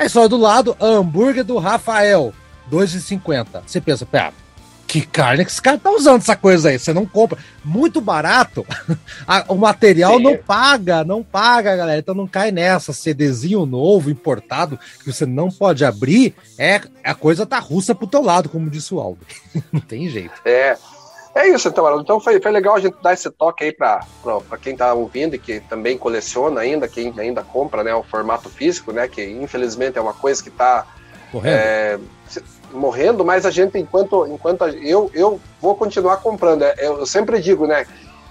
Aí 0.00 0.08
só 0.08 0.26
do 0.26 0.38
lado, 0.38 0.74
hambúrguer 0.80 1.44
do 1.44 1.58
Rafael, 1.58 2.32
2,50. 2.72 3.60
Você 3.66 3.82
pensa, 3.82 4.06
pera, 4.06 4.32
que 4.86 5.02
carne 5.02 5.44
que 5.44 5.50
esse 5.50 5.60
cara 5.60 5.76
tá 5.76 5.90
usando 5.90 6.22
essa 6.22 6.34
coisa 6.34 6.70
aí? 6.70 6.78
Você 6.78 6.94
não 6.94 7.04
compra. 7.04 7.36
Muito 7.62 8.00
barato. 8.00 8.66
o 9.46 9.56
material 9.56 10.16
Sim. 10.16 10.22
não 10.22 10.38
paga, 10.38 11.04
não 11.04 11.22
paga, 11.22 11.76
galera. 11.76 11.98
Então 11.98 12.14
não 12.14 12.26
cai 12.26 12.50
nessa. 12.50 12.94
CDzinho 12.94 13.66
novo, 13.66 14.08
importado, 14.08 14.80
que 15.04 15.12
você 15.12 15.26
não 15.26 15.50
pode 15.50 15.84
abrir. 15.84 16.34
É, 16.56 16.80
a 17.04 17.14
coisa 17.14 17.44
tá 17.44 17.58
russa 17.58 17.94
pro 17.94 18.06
teu 18.06 18.22
lado, 18.22 18.48
como 18.48 18.70
disse 18.70 18.94
o 18.94 19.00
Aldo. 19.00 19.20
não 19.70 19.82
tem 19.82 20.08
jeito. 20.08 20.32
É. 20.46 20.78
É 21.34 21.48
isso, 21.48 21.68
então, 21.68 22.00
então 22.00 22.18
foi, 22.18 22.40
foi 22.40 22.50
legal 22.50 22.74
a 22.74 22.80
gente 22.80 22.96
dar 23.00 23.12
esse 23.12 23.30
toque 23.30 23.64
aí 23.64 23.72
para 23.72 24.04
quem 24.60 24.72
está 24.72 24.92
ouvindo 24.92 25.36
e 25.36 25.38
que 25.38 25.60
também 25.60 25.96
coleciona 25.96 26.60
ainda, 26.60 26.88
quem 26.88 27.14
ainda 27.18 27.42
compra 27.42 27.84
né, 27.84 27.94
o 27.94 28.02
formato 28.02 28.48
físico, 28.48 28.92
né? 28.92 29.06
Que 29.06 29.24
infelizmente 29.24 29.96
é 29.96 30.00
uma 30.00 30.12
coisa 30.12 30.42
que 30.42 30.48
está 30.48 30.86
é, 31.44 31.98
morrendo, 32.72 33.24
mas 33.24 33.46
a 33.46 33.50
gente, 33.50 33.78
enquanto, 33.78 34.26
enquanto 34.26 34.64
eu, 34.64 35.08
eu 35.14 35.40
vou 35.60 35.76
continuar 35.76 36.16
comprando. 36.16 36.62
É, 36.62 36.74
eu 36.80 37.06
sempre 37.06 37.40
digo, 37.40 37.66
né? 37.66 37.86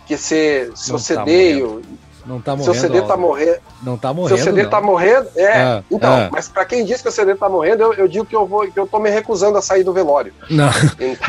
Que 0.06 0.18
se, 0.18 0.70
se 0.76 0.92
o 0.94 1.00
CD 1.00 1.62
tá 1.62 1.68
não 2.30 2.40
tá 2.40 2.56
morrendo. 2.56 2.74
Seu 2.74 2.82
CD 2.82 3.02
tá 3.02 3.18
morrendo. 3.18 3.60
Não 3.82 3.98
tá 3.98 4.14
morrendo. 4.14 4.38
Seu 4.38 4.46
CD 4.46 4.64
não. 4.64 4.70
tá 4.70 4.80
morrendo. 4.80 5.28
É. 5.36 5.44
é 5.44 5.84
então, 5.90 6.14
é. 6.14 6.30
mas 6.32 6.48
para 6.48 6.64
quem 6.64 6.86
diz 6.86 7.02
que 7.02 7.10
o 7.10 7.12
CD 7.12 7.34
tá 7.34 7.50
morrendo, 7.50 7.82
eu, 7.82 7.94
eu, 7.94 8.08
digo 8.08 8.24
que 8.24 8.36
eu 8.36 8.46
vou, 8.46 8.72
que 8.72 8.80
eu 8.80 8.86
tô 8.86 9.00
me 9.00 9.10
recusando 9.10 9.58
a 9.58 9.62
sair 9.64 9.84
do 9.84 9.92
velório. 9.92 10.32
Não. 10.48 10.70
Então... 11.00 11.20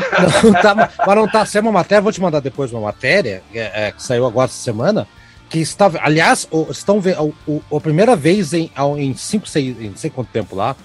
não 0.53 0.61
tá, 0.61 0.75
mas 0.75 1.15
não 1.15 1.27
tá. 1.27 1.43
sendo 1.43 1.65
uma 1.65 1.71
matéria, 1.71 2.03
vou 2.03 2.11
te 2.11 2.21
mandar 2.21 2.39
depois 2.39 2.71
uma 2.71 2.81
matéria 2.81 3.41
é, 3.51 3.87
é, 3.87 3.91
que 3.91 4.03
saiu 4.03 4.27
agora 4.27 4.45
essa 4.45 4.61
semana. 4.61 5.07
Que 5.49 5.59
está, 5.59 5.91
aliás, 6.01 6.47
estão 6.69 7.01
vendo 7.01 7.33
a 7.75 7.79
primeira 7.81 8.15
vez 8.15 8.53
em, 8.53 8.71
em 8.97 9.13
cinco, 9.15 9.47
seis, 9.49 9.75
em 9.81 9.89
não 9.89 9.97
sei 9.97 10.09
quanto 10.09 10.29
tempo 10.29 10.55
lá, 10.55 10.77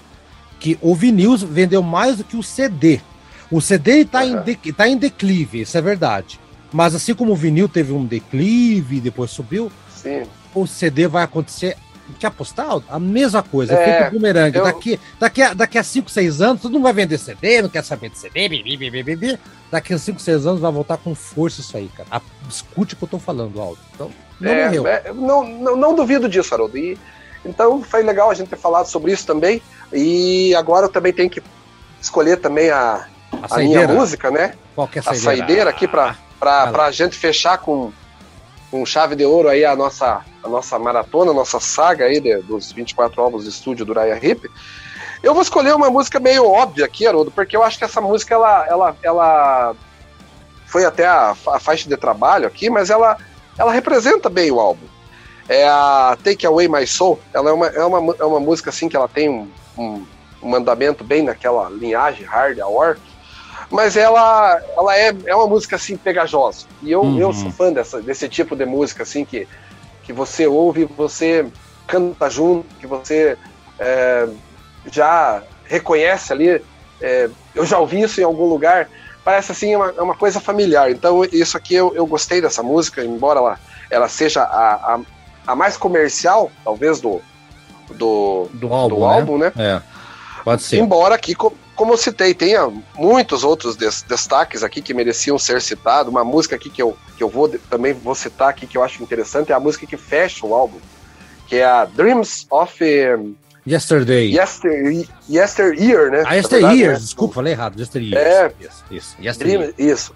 que 0.59 0.77
o 0.81 0.93
vinil 0.93 1.37
vendeu 1.37 1.81
mais 1.81 2.17
do 2.17 2.23
que 2.23 2.35
o 2.35 2.43
CD. 2.43 2.99
O 3.49 3.61
CD 3.61 3.99
está 3.99 4.23
uhum. 4.23 4.43
em, 4.45 4.73
tá 4.73 4.89
em 4.89 4.97
declive, 4.97 5.61
isso 5.61 5.77
é 5.77 5.81
verdade. 5.81 6.37
Mas 6.73 6.93
assim 6.93 7.13
como 7.13 7.31
o 7.31 7.35
vinil 7.35 7.69
teve 7.69 7.93
um 7.93 8.03
declive 8.03 8.97
e 8.97 8.99
depois 8.99 9.31
subiu, 9.31 9.71
Sim. 10.07 10.29
o 10.53 10.65
CD 10.65 11.07
vai 11.07 11.23
acontecer. 11.23 11.77
Quer 12.19 12.27
apostar? 12.27 12.67
A 12.87 12.97
mesma 12.97 13.43
coisa, 13.43 13.73
é, 13.73 13.97
efeito 13.97 14.13
bumerangue. 14.13 14.57
Eu... 14.57 14.63
Daqui, 14.63 14.97
daqui, 15.19 15.41
a, 15.41 15.53
daqui 15.53 15.77
a 15.77 15.83
5, 15.83 16.09
6 16.09 16.41
anos, 16.41 16.61
todo 16.61 16.71
mundo 16.71 16.83
vai 16.83 16.93
vender 16.93 17.17
CD, 17.17 17.61
não 17.61 17.67
quer 17.67 17.83
saber 17.83 18.09
de 18.09 18.17
CD, 18.17 18.47
bibi, 18.47 18.77
bibi, 18.77 19.03
bibi. 19.03 19.39
Daqui 19.69 19.93
a 19.93 19.99
5, 19.99 20.17
6 20.17 20.47
anos 20.47 20.61
vai 20.61 20.71
voltar 20.71 20.95
com 20.95 21.13
força 21.13 21.59
isso 21.59 21.75
aí, 21.75 21.89
cara. 21.89 22.21
escute 22.47 22.93
o 22.93 22.97
que 22.97 23.03
eu 23.03 23.09
tô 23.09 23.19
falando, 23.19 23.59
Aldo. 23.59 23.79
Então, 23.93 24.09
não 24.39 24.51
é, 24.51 24.65
morreu. 24.65 24.87
É, 24.87 25.11
não, 25.13 25.43
não, 25.43 25.75
não, 25.75 25.95
duvido 25.95 26.29
disso, 26.29 26.53
Haroldo. 26.53 26.77
E, 26.77 26.97
então 27.43 27.83
foi 27.83 28.03
legal 28.03 28.31
a 28.31 28.33
gente 28.33 28.47
ter 28.47 28.57
falado 28.57 28.85
sobre 28.85 29.11
isso 29.11 29.25
também. 29.25 29.61
E 29.91 30.55
agora 30.55 30.85
eu 30.85 30.89
também 30.89 31.11
tenho 31.11 31.29
que 31.29 31.43
escolher 32.01 32.37
também 32.37 32.69
a, 32.69 33.05
a, 33.33 33.55
a 33.55 33.57
minha 33.57 33.85
música, 33.85 34.31
né? 34.31 34.53
Qual 34.73 34.87
que 34.87 34.99
é 34.99 35.01
a 35.01 35.03
saideira? 35.03 35.33
A 35.33 35.37
saideira 35.37 35.69
aqui 35.69 35.87
para 35.87 36.15
para 36.39 36.67
pra 36.67 36.91
gente 36.91 37.15
fechar 37.15 37.57
com 37.57 37.91
com 38.69 38.85
chave 38.85 39.15
de 39.15 39.25
ouro 39.25 39.49
aí 39.49 39.63
a 39.63 39.75
nossa, 39.75 40.21
a 40.43 40.49
nossa 40.49 40.77
maratona, 40.77 41.31
a 41.31 41.33
nossa 41.33 41.59
saga 41.59 42.05
aí 42.05 42.19
de, 42.19 42.37
dos 42.39 42.71
24 42.71 43.21
álbuns 43.21 43.43
de 43.43 43.49
estúdio 43.49 43.85
do 43.85 43.93
Raya 43.93 44.19
Hip. 44.21 44.49
Eu 45.23 45.33
vou 45.33 45.41
escolher 45.41 45.73
uma 45.73 45.89
música 45.89 46.19
meio 46.19 46.45
óbvia 46.45 46.85
aqui, 46.85 47.07
Haroldo, 47.07 47.31
porque 47.31 47.55
eu 47.55 47.63
acho 47.63 47.77
que 47.77 47.83
essa 47.83 48.01
música 48.01 48.35
ela, 48.35 48.67
ela, 48.67 48.97
ela 49.01 49.75
foi 50.67 50.85
até 50.85 51.07
a, 51.07 51.31
a 51.31 51.59
faixa 51.59 51.89
de 51.89 51.97
trabalho 51.97 52.45
aqui, 52.45 52.69
mas 52.69 52.89
ela, 52.89 53.17
ela 53.57 53.71
representa 53.71 54.29
bem 54.29 54.51
o 54.51 54.59
álbum. 54.59 54.85
É 55.49 55.67
a 55.67 56.17
Take 56.21 56.45
Away 56.45 56.67
My 56.67 56.85
Soul. 56.85 57.19
Ela 57.33 57.49
é 57.49 57.53
uma, 57.53 57.67
é 57.67 57.85
uma, 57.85 58.15
é 58.19 58.25
uma 58.25 58.39
música 58.39 58.69
assim 58.69 58.89
que 58.89 58.95
ela 58.97 59.07
tem 59.07 59.29
um, 59.29 59.49
um, 59.77 60.05
um 60.43 60.49
mandamento 60.49 61.03
bem 61.03 61.23
naquela 61.23 61.69
linhagem 61.69 62.25
hard 62.25 62.59
hour 62.59 62.97
mas 63.69 63.97
ela, 63.97 64.61
ela 64.75 64.97
é, 64.97 65.13
é 65.25 65.35
uma 65.35 65.47
música 65.47 65.75
assim 65.75 65.97
pegajosa. 65.97 66.65
E 66.81 66.91
eu, 66.91 67.01
uhum. 67.01 67.19
eu 67.19 67.33
sou 67.33 67.51
fã 67.51 67.71
dessa, 67.71 68.01
desse 68.01 68.29
tipo 68.29 68.55
de 68.55 68.65
música 68.65 69.03
assim 69.03 69.25
que, 69.25 69.47
que 70.03 70.13
você 70.13 70.47
ouve, 70.47 70.85
você 70.85 71.45
canta 71.85 72.29
junto, 72.29 72.75
que 72.75 72.87
você 72.87 73.37
é, 73.77 74.27
já 74.91 75.43
reconhece 75.65 76.31
ali. 76.31 76.61
É, 77.01 77.29
eu 77.53 77.65
já 77.65 77.77
ouvi 77.77 78.01
isso 78.01 78.21
em 78.21 78.23
algum 78.23 78.45
lugar. 78.45 78.89
Parece 79.23 79.51
assim 79.51 79.75
uma, 79.75 79.91
uma 79.93 80.15
coisa 80.15 80.39
familiar. 80.39 80.89
Então 80.89 81.25
isso 81.25 81.57
aqui 81.57 81.75
eu, 81.75 81.93
eu 81.93 82.05
gostei 82.05 82.41
dessa 82.41 82.63
música, 82.63 83.03
embora 83.03 83.39
ela, 83.39 83.59
ela 83.89 84.07
seja 84.07 84.43
a, 84.43 84.95
a, 84.95 84.99
a 85.47 85.55
mais 85.55 85.75
comercial, 85.75 86.49
talvez 86.63 87.01
do 87.01 87.21
do, 87.93 88.49
do 88.53 88.73
álbum, 88.73 88.95
do 88.95 89.05
álbum 89.05 89.37
né? 89.37 89.51
né? 89.55 89.81
É. 89.83 89.96
Pode 90.47 90.63
ser. 90.63 90.77
Embora 90.77 91.13
aqui, 91.13 91.35
como 91.35 91.91
eu 91.91 91.97
citei, 91.97 92.33
tenha 92.33 92.71
muitos 92.95 93.43
outros 93.43 93.75
des 93.75 94.01
destaques 94.01 94.63
aqui 94.63 94.81
que 94.81 94.93
mereciam 94.93 95.37
ser 95.37 95.61
citados. 95.61 96.09
Uma 96.09 96.23
música 96.23 96.55
aqui 96.55 96.69
que 96.69 96.81
eu, 96.81 96.97
que 97.17 97.21
eu 97.21 97.27
vou 97.27 97.49
também 97.69 97.91
vou 97.91 98.15
citar 98.15 98.47
aqui 98.47 98.65
que 98.65 98.77
eu 98.77 98.81
acho 98.81 99.03
interessante 99.03 99.51
é 99.51 99.55
a 99.55 99.59
música 99.59 99.85
que 99.85 99.97
fecha 99.97 100.45
o 100.45 100.55
álbum, 100.55 100.77
que 101.47 101.57
é 101.57 101.65
a 101.65 101.83
Dreams 101.83 102.47
of 102.49 102.81
um, 102.81 103.35
Yesterday. 103.67 104.33
Yester, 104.33 105.05
yesteryear, 105.29 106.11
né? 106.11 106.23
Ah, 106.25 106.35
Yesteryear, 106.35 106.93
né? 106.93 106.99
desculpa, 106.99 107.33
falei 107.33 107.51
errado. 107.51 107.77
Yesteryear. 107.77 108.25
É, 108.25 108.51
isso. 108.61 108.85
Isso. 108.89 109.17
Yesteryear. 109.19 109.73
isso. 109.77 110.15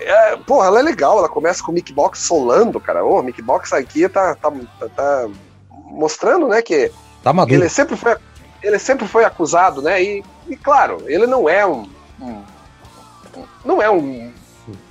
É, 0.00 0.36
porra, 0.38 0.66
ela 0.66 0.80
é 0.80 0.82
legal, 0.82 1.18
ela 1.18 1.28
começa 1.28 1.62
com 1.62 1.70
o 1.70 1.74
Mick 1.76 1.92
Box 1.92 2.18
solando, 2.18 2.80
cara. 2.80 3.04
O 3.04 3.22
Mick 3.22 3.40
Box 3.40 3.72
aqui 3.72 4.08
tá, 4.08 4.34
tá, 4.34 4.50
tá, 4.50 4.88
tá 4.88 5.28
mostrando, 5.84 6.48
né, 6.48 6.60
que 6.62 6.90
tá 7.22 7.32
maduro. 7.32 7.60
ele 7.60 7.68
sempre 7.68 7.96
foi 7.96 8.16
ele 8.66 8.78
sempre 8.78 9.06
foi 9.06 9.24
acusado, 9.24 9.80
né? 9.80 10.02
E, 10.02 10.24
e 10.48 10.56
claro, 10.56 11.02
ele 11.06 11.26
não 11.26 11.48
é 11.48 11.64
um, 11.64 11.88
um 12.20 12.42
não 13.64 13.80
é 13.80 13.90
um, 13.90 14.32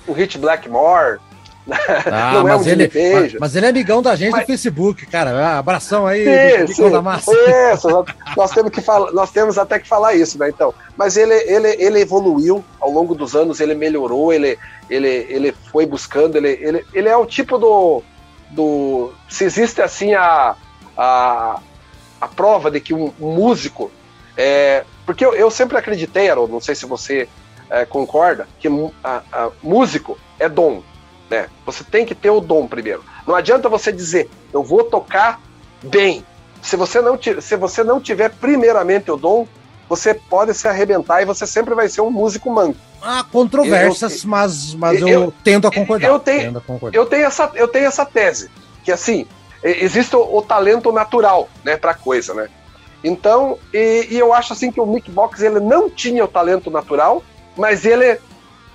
um 0.08 0.14
Hit 0.14 0.38
Blackmore, 0.38 1.20
ah, 2.12 2.34
não 2.34 2.48
é 2.48 2.56
um 2.56 2.64
ele, 2.64 2.92
mas, 2.94 3.34
mas, 3.40 3.56
ele 3.56 3.66
é 3.66 3.70
amigão 3.70 4.02
da 4.02 4.16
gente 4.16 4.32
mas, 4.32 4.42
do 4.42 4.48
Facebook, 4.48 5.06
cara. 5.08 5.58
Abração 5.58 6.06
aí, 6.06 6.64
isso, 6.64 6.88
da 6.90 7.02
massa. 7.02 7.32
Isso, 7.74 8.06
nós 8.38 8.52
temos 8.52 8.72
que 8.72 8.82
falar, 8.82 9.12
nós 9.12 9.32
temos 9.32 9.58
até 9.58 9.80
que 9.80 9.88
falar 9.88 10.14
isso, 10.14 10.38
né? 10.38 10.50
Então, 10.50 10.74
mas 10.96 11.18
ele, 11.18 11.34
ele, 11.34 11.76
ele 11.80 12.00
evoluiu 12.02 12.64
ao 12.80 12.92
longo 12.92 13.16
dos 13.16 13.36
anos, 13.36 13.60
ele 13.60 13.74
melhorou, 13.74 14.32
ele, 14.32 14.60
ele, 14.90 15.08
ele 15.08 15.56
foi 15.72 15.88
buscando, 15.88 16.38
ele, 16.38 16.50
ele, 16.62 16.86
ele 16.94 17.10
é 17.10 17.18
o 17.18 17.26
tipo 17.26 17.58
do, 17.58 18.04
do 18.52 19.12
se 19.28 19.44
existe 19.44 19.82
assim 19.82 20.14
a, 20.14 20.56
a 20.96 21.60
a 22.26 22.28
prova 22.28 22.72
de 22.72 22.80
que 22.80 22.94
um, 22.94 23.14
músico. 23.20 23.92
É, 24.36 24.84
porque 25.06 25.24
eu, 25.24 25.34
eu, 25.34 25.52
sempre 25.52 25.78
acreditei, 25.78 26.30
Harold, 26.30 26.52
não 26.52 26.60
sei 26.60 26.76
se 26.76 26.86
você 26.86 27.30
é, 27.70 27.86
concorda, 27.86 28.48
que 28.60 28.68
a, 29.04 29.22
a, 29.32 29.52
músico 29.62 30.18
é 30.40 30.50
dom. 30.50 30.82
Né? 31.30 31.48
Você 31.66 31.84
tem 31.84 32.06
que 32.06 32.16
ter 32.16 32.32
o 32.32 32.42
dom 32.42 32.68
primeiro. 32.68 33.04
Não 33.26 33.36
adianta 33.36 33.70
você 33.70 33.92
dizer, 33.92 34.30
eu 34.52 34.64
vou 34.64 34.84
tocar 34.84 35.40
bem. 35.84 36.26
Se 36.62 36.76
você 36.76 37.00
não, 37.00 37.18
se 37.22 37.56
você 37.56 37.84
não 37.84 38.02
tiver 38.02 38.30
primeiramente 38.30 39.12
o 39.12 39.18
dom, 39.18 39.48
você 39.88 40.16
pode 40.16 40.54
se 40.56 40.68
arrebentar 40.68 41.22
e 41.22 41.26
você 41.26 41.46
sempre 41.46 41.76
vai 41.76 41.88
ser 41.88 42.02
um 42.02 42.10
músico 42.10 42.50
manco. 42.50 42.80
Há 43.02 43.24
controvérsias, 43.24 44.24
eu, 44.24 44.30
mas, 44.30 44.74
mas 44.74 45.00
eu, 45.00 45.08
eu, 45.08 45.34
tendo 45.44 45.68
a 45.68 45.72
concordar. 45.72 46.08
Eu 46.08 46.20
tenho, 46.20 46.42
tendo 46.42 46.62
concordar. 46.62 46.98
Eu, 46.98 47.06
tenho 47.06 47.26
essa, 47.26 47.52
eu 47.54 47.68
tenho 47.68 47.86
essa 47.86 48.04
tese, 48.04 48.50
que 48.84 48.92
assim, 48.92 49.28
existe 49.66 50.16
o, 50.16 50.38
o 50.38 50.42
talento 50.42 50.92
natural, 50.92 51.50
né, 51.64 51.76
para 51.78 51.94
coisa, 51.94 52.34
né? 52.34 52.48
Então, 53.04 53.58
e, 53.74 54.08
e, 54.10 54.20
eu 54.20 54.34
acho 54.34 54.54
assim 54.54 54.72
que 54.72 54.80
o 54.80 54.86
Mick 54.86 55.12
Box 55.12 55.42
ele 55.42 55.60
não 55.60 55.90
tinha 55.90 56.24
o 56.24 56.28
talento 56.28 56.72
natural, 56.72 57.24
mas 57.56 57.86
ele 57.86 58.20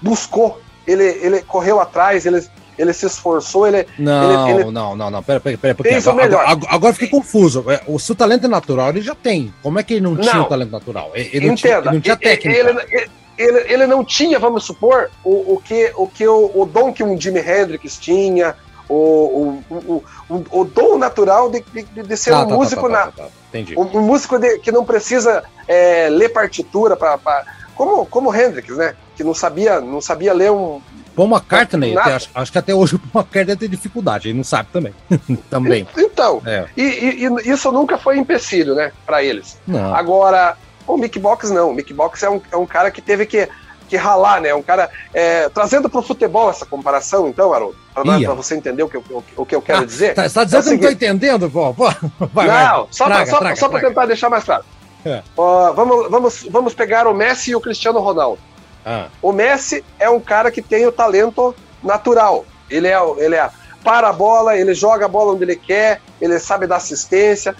buscou, 0.00 0.60
ele, 0.86 1.04
ele 1.04 1.42
correu 1.42 1.80
atrás, 1.80 2.24
ele, 2.26 2.40
ele 2.78 2.92
se 2.92 3.06
esforçou, 3.06 3.66
ele. 3.66 3.86
Não, 3.98 4.50
ele, 4.50 4.62
ele 4.62 4.70
não, 4.70 4.94
não, 4.94 5.10
não, 5.10 5.22
pera, 5.22 5.40
pera, 5.40 5.58
pera, 5.58 5.74
porque 5.74 5.94
agora, 5.94 6.16
melhor. 6.16 6.44
agora, 6.46 6.74
agora 6.74 6.94
fiquei 6.94 7.08
confuso. 7.08 7.64
É, 7.68 7.82
o 7.88 7.98
seu 7.98 8.14
talento 8.14 8.46
é 8.46 8.48
natural 8.48 8.90
ele 8.90 9.02
já 9.02 9.16
tem. 9.16 9.52
Como 9.62 9.80
é 9.80 9.82
que 9.82 9.94
ele 9.94 10.02
não, 10.02 10.12
não 10.12 10.20
tinha 10.20 10.42
o 10.42 10.46
talento 10.46 10.70
natural? 10.70 11.10
Ele 11.14 11.48
não, 11.48 11.54
tinha, 11.56 11.78
ele 11.78 11.90
não 11.90 12.00
tinha 12.00 12.16
técnica. 12.16 12.58
Ele, 12.58 13.10
ele, 13.36 13.72
ele, 13.72 13.86
não 13.86 14.04
tinha, 14.04 14.38
vamos 14.38 14.64
supor, 14.64 15.10
o, 15.24 15.54
o 15.54 15.62
que, 15.64 15.92
o, 15.96 16.06
que 16.06 16.26
o, 16.28 16.50
o 16.54 16.66
dom 16.66 16.92
que 16.92 17.02
um 17.02 17.18
Jimi 17.18 17.40
Hendrix 17.40 17.98
tinha, 17.98 18.54
o, 18.92 19.62
o, 19.70 20.04
o, 20.28 20.60
o 20.60 20.64
dom 20.64 20.98
natural 20.98 21.48
de, 21.48 21.64
de, 21.72 22.02
de 22.02 22.16
ser 22.16 22.32
ah, 22.32 22.40
um 22.40 22.48
tá, 22.48 22.54
músico 22.54 22.90
tá, 22.90 23.12
tá, 23.12 23.28
na, 23.52 23.80
um, 23.80 23.98
um, 23.98 24.02
músico 24.02 24.38
de, 24.38 24.58
que 24.58 24.72
não 24.72 24.84
precisa 24.84 25.44
é, 25.68 26.08
ler 26.10 26.30
partitura 26.30 26.96
para 26.96 27.44
como 27.76 28.04
como 28.06 28.34
Hendrix, 28.34 28.76
né? 28.76 28.94
Que 29.16 29.22
não 29.22 29.32
sabia 29.32 29.80
não 29.80 30.00
sabia 30.00 30.34
ler 30.34 30.50
um 30.50 30.80
Paul 31.14 31.28
McCartney, 31.28 31.96
até, 31.96 32.14
acho, 32.14 32.30
acho, 32.34 32.52
que 32.52 32.58
até 32.58 32.74
hoje 32.74 32.94
o 32.94 32.98
Paul 32.98 33.24
McCartney 33.24 33.56
tem 33.56 33.68
dificuldade, 33.68 34.28
ele 34.28 34.38
não 34.38 34.44
sabe 34.44 34.68
também. 34.72 34.94
também. 35.50 35.86
Então, 35.96 36.40
é. 36.46 36.66
e, 36.76 36.82
e, 36.82 37.26
e, 37.26 37.50
isso 37.50 37.70
nunca 37.72 37.98
foi 37.98 38.16
empecilho, 38.16 38.74
né, 38.74 38.92
para 39.04 39.22
eles. 39.22 39.58
Não. 39.66 39.94
Agora, 39.94 40.56
o 40.86 40.96
Mick 40.96 41.18
Box 41.18 41.50
não. 41.50 41.70
O 41.70 41.74
Mick 41.74 41.92
Box 41.92 42.22
é 42.22 42.30
um, 42.30 42.40
é 42.50 42.56
um 42.56 42.66
cara 42.66 42.90
que 42.90 43.02
teve 43.02 43.26
que, 43.26 43.48
que 43.88 43.96
ralar, 43.96 44.40
né? 44.40 44.54
Um 44.54 44.62
cara. 44.62 44.88
É, 45.12 45.48
trazendo 45.48 45.90
pro 45.90 46.00
futebol 46.00 46.48
essa 46.48 46.64
comparação, 46.64 47.28
então, 47.28 47.52
Haroldo, 47.52 47.76
para 47.94 48.34
você 48.34 48.56
entender 48.56 48.82
o 48.82 48.88
que, 48.88 48.96
o, 48.96 49.24
o 49.36 49.46
que 49.46 49.54
eu 49.54 49.62
quero 49.62 49.80
ah, 49.80 49.84
dizer. 49.84 50.14
Tá, 50.14 50.28
você 50.28 50.34
tá 50.34 50.44
dizendo 50.44 50.60
é 50.60 50.62
que 50.62 50.68
seguinte... 50.68 50.82
não 50.82 50.90
tô 50.90 50.96
entendendo, 50.96 51.50
pô? 51.50 51.74
pô 51.74 51.84
vai, 52.32 52.46
não, 52.46 52.84
vai. 52.84 52.86
só 52.90 53.04
para 53.06 53.26
só, 53.26 53.54
só 53.56 53.68
tentar 53.68 54.06
deixar 54.06 54.30
mais 54.30 54.44
claro. 54.44 54.64
É. 55.04 55.22
Uh, 55.36 55.74
vamos, 55.74 56.10
vamos, 56.10 56.48
vamos 56.50 56.74
pegar 56.74 57.06
o 57.06 57.14
Messi 57.14 57.52
e 57.52 57.56
o 57.56 57.60
Cristiano 57.60 58.00
Ronaldo. 58.00 58.40
Ah. 58.84 59.08
O 59.20 59.32
Messi 59.32 59.84
é 59.98 60.08
um 60.08 60.20
cara 60.20 60.50
que 60.50 60.62
tem 60.62 60.86
o 60.86 60.92
talento 60.92 61.54
natural. 61.82 62.44
Ele 62.68 62.88
é, 62.88 62.98
ele 63.18 63.34
é 63.34 63.50
para 63.82 64.08
a 64.08 64.12
bola, 64.12 64.56
ele 64.56 64.74
joga 64.74 65.06
a 65.06 65.08
bola 65.08 65.32
onde 65.32 65.44
ele 65.44 65.56
quer, 65.56 66.00
ele 66.20 66.38
sabe 66.38 66.66
dar 66.66 66.76
assistência. 66.76 67.54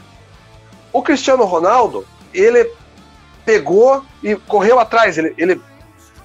O 0.93 1.03
Cristiano 1.03 1.45
Ronaldo, 1.45 2.07
ele 2.33 2.71
pegou 3.45 4.05
e 4.23 4.37
correu 4.37 4.79
atrás, 4.79 5.17
ele, 5.17 5.35
ele 5.39 5.61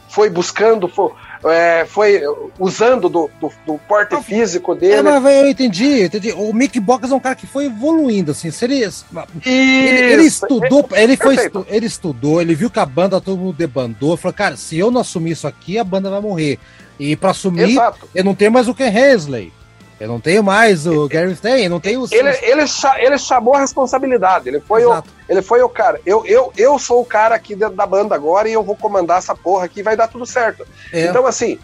foi 0.09 0.29
buscando, 0.29 0.87
foi, 0.87 1.11
é, 1.43 1.85
foi 1.85 2.21
usando 2.59 3.09
do, 3.09 3.29
do, 3.39 3.51
do 3.65 3.77
porte 3.87 4.15
físico 4.23 4.73
dele. 4.73 4.95
É, 4.95 5.01
mas 5.01 5.23
eu 5.25 5.49
entendi, 5.49 5.99
eu 5.99 6.05
entendi. 6.05 6.31
O 6.31 6.53
Mick 6.53 6.79
Box 6.79 7.11
é 7.11 7.15
um 7.15 7.19
cara 7.19 7.35
que 7.35 7.47
foi 7.47 7.65
evoluindo, 7.65 8.31
assim. 8.31 8.51
Se 8.51 8.65
ele, 8.65 8.83
ele, 8.83 10.13
ele, 10.13 10.23
estudou, 10.23 10.87
ele 10.91 11.17
foi, 11.17 11.35
ele 11.67 11.85
estudou, 11.85 12.41
ele 12.41 12.55
viu 12.55 12.69
que 12.69 12.79
a 12.79 12.85
banda 12.85 13.19
todo 13.19 13.37
mundo 13.37 13.55
debandou, 13.55 14.17
falou, 14.17 14.33
cara, 14.33 14.55
se 14.55 14.77
eu 14.77 14.89
não 14.91 15.01
assumir 15.01 15.31
isso 15.31 15.47
aqui, 15.47 15.77
a 15.77 15.83
banda 15.83 16.09
vai 16.09 16.21
morrer. 16.21 16.59
E 16.99 17.15
para 17.15 17.31
assumir, 17.31 17.71
Exato. 17.71 18.07
eu 18.15 18.23
não 18.23 18.33
tenho 18.33 18.51
mais 18.51 18.67
o 18.67 18.73
Ken 18.73 18.89
Hensley. 18.89 19.51
Eu 19.99 20.09
não 20.09 20.19
tenho 20.19 20.43
mais 20.43 20.85
o 20.85 21.07
Gary 21.07 21.35
Stein, 21.35 21.69
não 21.69 21.79
tenho 21.79 22.05
Ele, 22.11 22.29
ele, 22.41 22.63
ele 22.99 23.17
chamou 23.17 23.53
a 23.53 23.59
responsabilidade. 23.59 24.49
Ele 24.49 24.59
foi, 24.59 24.83
o, 24.85 25.01
ele 25.29 25.41
foi 25.41 25.61
o 25.61 25.69
cara. 25.69 26.01
Eu, 26.05 26.25
eu, 26.25 26.51
eu 26.57 26.77
sou 26.77 27.01
o 27.01 27.05
cara 27.05 27.35
aqui 27.35 27.55
dentro 27.55 27.75
da 27.75 27.85
banda 27.85 28.13
agora 28.13 28.49
e 28.49 28.53
eu 28.53 28.61
vou 28.61 28.75
comandar 28.75 29.19
essa 29.19 29.33
porra 29.33 29.65
aqui 29.65 29.79
e 29.79 29.83
vai 29.83 29.95
dar 29.95 30.09
tudo 30.09 30.25
certo. 30.25 30.67
É. 30.91 31.05
Então, 31.05 31.25
assim, 31.25 31.57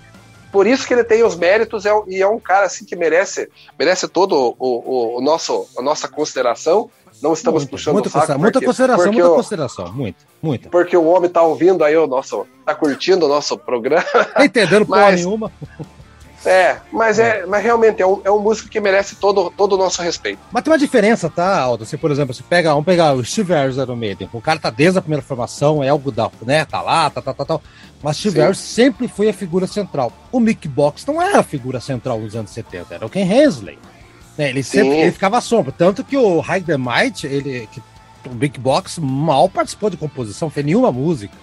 por 0.51 0.65
isso 0.65 0.87
que 0.87 0.93
ele 0.93 1.03
tem 1.03 1.23
os 1.23 1.35
méritos 1.35 1.85
é, 1.85 1.91
e 2.07 2.21
é 2.21 2.27
um 2.27 2.39
cara 2.39 2.67
assim 2.67 2.85
que 2.85 2.95
merece, 2.95 3.49
merece 3.77 4.07
todo 4.07 4.55
o, 4.57 4.65
o, 4.67 5.17
o 5.17 5.21
nosso, 5.21 5.67
a 5.77 5.81
nossa 5.81 6.07
consideração. 6.07 6.89
Não 7.21 7.33
estamos 7.33 7.63
muito, 7.63 7.71
puxando 7.71 7.93
muita 7.93 8.07
o 8.09 8.11
saco. 8.11 8.25
Porque, 8.25 8.41
muita 8.41 8.61
consideração, 8.61 9.11
muita 9.11 9.29
o, 9.29 9.35
consideração, 9.35 9.93
muito, 9.93 10.25
muito. 10.41 10.69
Porque 10.69 10.97
o 10.97 11.05
homem 11.05 11.29
tá 11.29 11.41
ouvindo 11.43 11.83
aí 11.83 11.95
o 11.95 12.07
nosso, 12.07 12.47
tá 12.65 12.73
curtindo 12.73 13.25
o 13.25 13.29
nosso 13.29 13.57
programa. 13.57 14.03
Tá 14.03 14.43
entendendo 14.43 14.85
porra 14.85 15.11
nenhuma. 15.13 15.51
É, 16.45 16.77
mas 16.91 17.19
é, 17.19 17.45
mas 17.45 17.63
realmente 17.63 18.01
é 18.01 18.07
um, 18.07 18.19
é 18.23 18.31
um 18.31 18.39
músico 18.39 18.67
que 18.67 18.79
merece 18.79 19.15
todo, 19.15 19.51
todo 19.51 19.73
o 19.73 19.77
nosso 19.77 20.01
respeito. 20.01 20.39
Mas 20.51 20.63
tem 20.63 20.71
uma 20.71 20.79
diferença, 20.79 21.29
tá, 21.29 21.59
Aldo? 21.59 21.85
Você, 21.85 21.97
por 21.97 22.09
exemplo, 22.09 22.33
você 22.33 22.41
pega, 22.41 22.71
vamos 22.71 22.85
pegar 22.85 23.13
o 23.13 23.23
Steve 23.23 23.53
Harris 23.53 23.75
do 23.75 23.95
Maiden. 23.95 24.27
O 24.33 24.41
cara 24.41 24.59
tá 24.59 24.69
desde 24.69 24.97
a 24.97 25.01
primeira 25.01 25.21
formação, 25.21 25.83
é 25.83 25.89
algo 25.89 26.11
da, 26.11 26.31
né? 26.41 26.65
Tá 26.65 26.81
lá, 26.81 27.09
tá, 27.09 27.21
tá, 27.21 27.33
tá, 27.33 27.45
tá. 27.45 27.59
Mas 28.01 28.17
Steve 28.17 28.39
Harris 28.39 28.57
sempre 28.57 29.07
foi 29.07 29.29
a 29.29 29.33
figura 29.33 29.67
central. 29.67 30.11
O 30.31 30.39
Mick 30.39 30.67
Box 30.67 31.05
não 31.05 31.21
era 31.21 31.39
a 31.39 31.43
figura 31.43 31.79
central 31.79 32.19
nos 32.19 32.35
anos 32.35 32.49
70, 32.51 32.95
era 32.95 33.05
o 33.05 33.09
Ken 33.09 33.21
Hensley. 33.21 33.77
Né? 34.35 34.49
Ele 34.49 34.63
sempre 34.63 34.97
ele 34.97 35.11
ficava 35.11 35.37
à 35.37 35.41
sombra. 35.41 35.71
Tanto 35.71 36.03
que 36.03 36.17
o 36.17 36.39
High 36.39 36.63
the 36.63 36.77
Might, 36.77 37.27
ele, 37.27 37.69
que, 37.71 37.81
o 38.27 38.33
Mick 38.33 38.59
Box 38.59 38.99
mal 38.99 39.47
participou 39.47 39.91
de 39.91 39.97
composição, 39.97 40.49
fez 40.49 40.65
nenhuma 40.65 40.91
música 40.91 41.35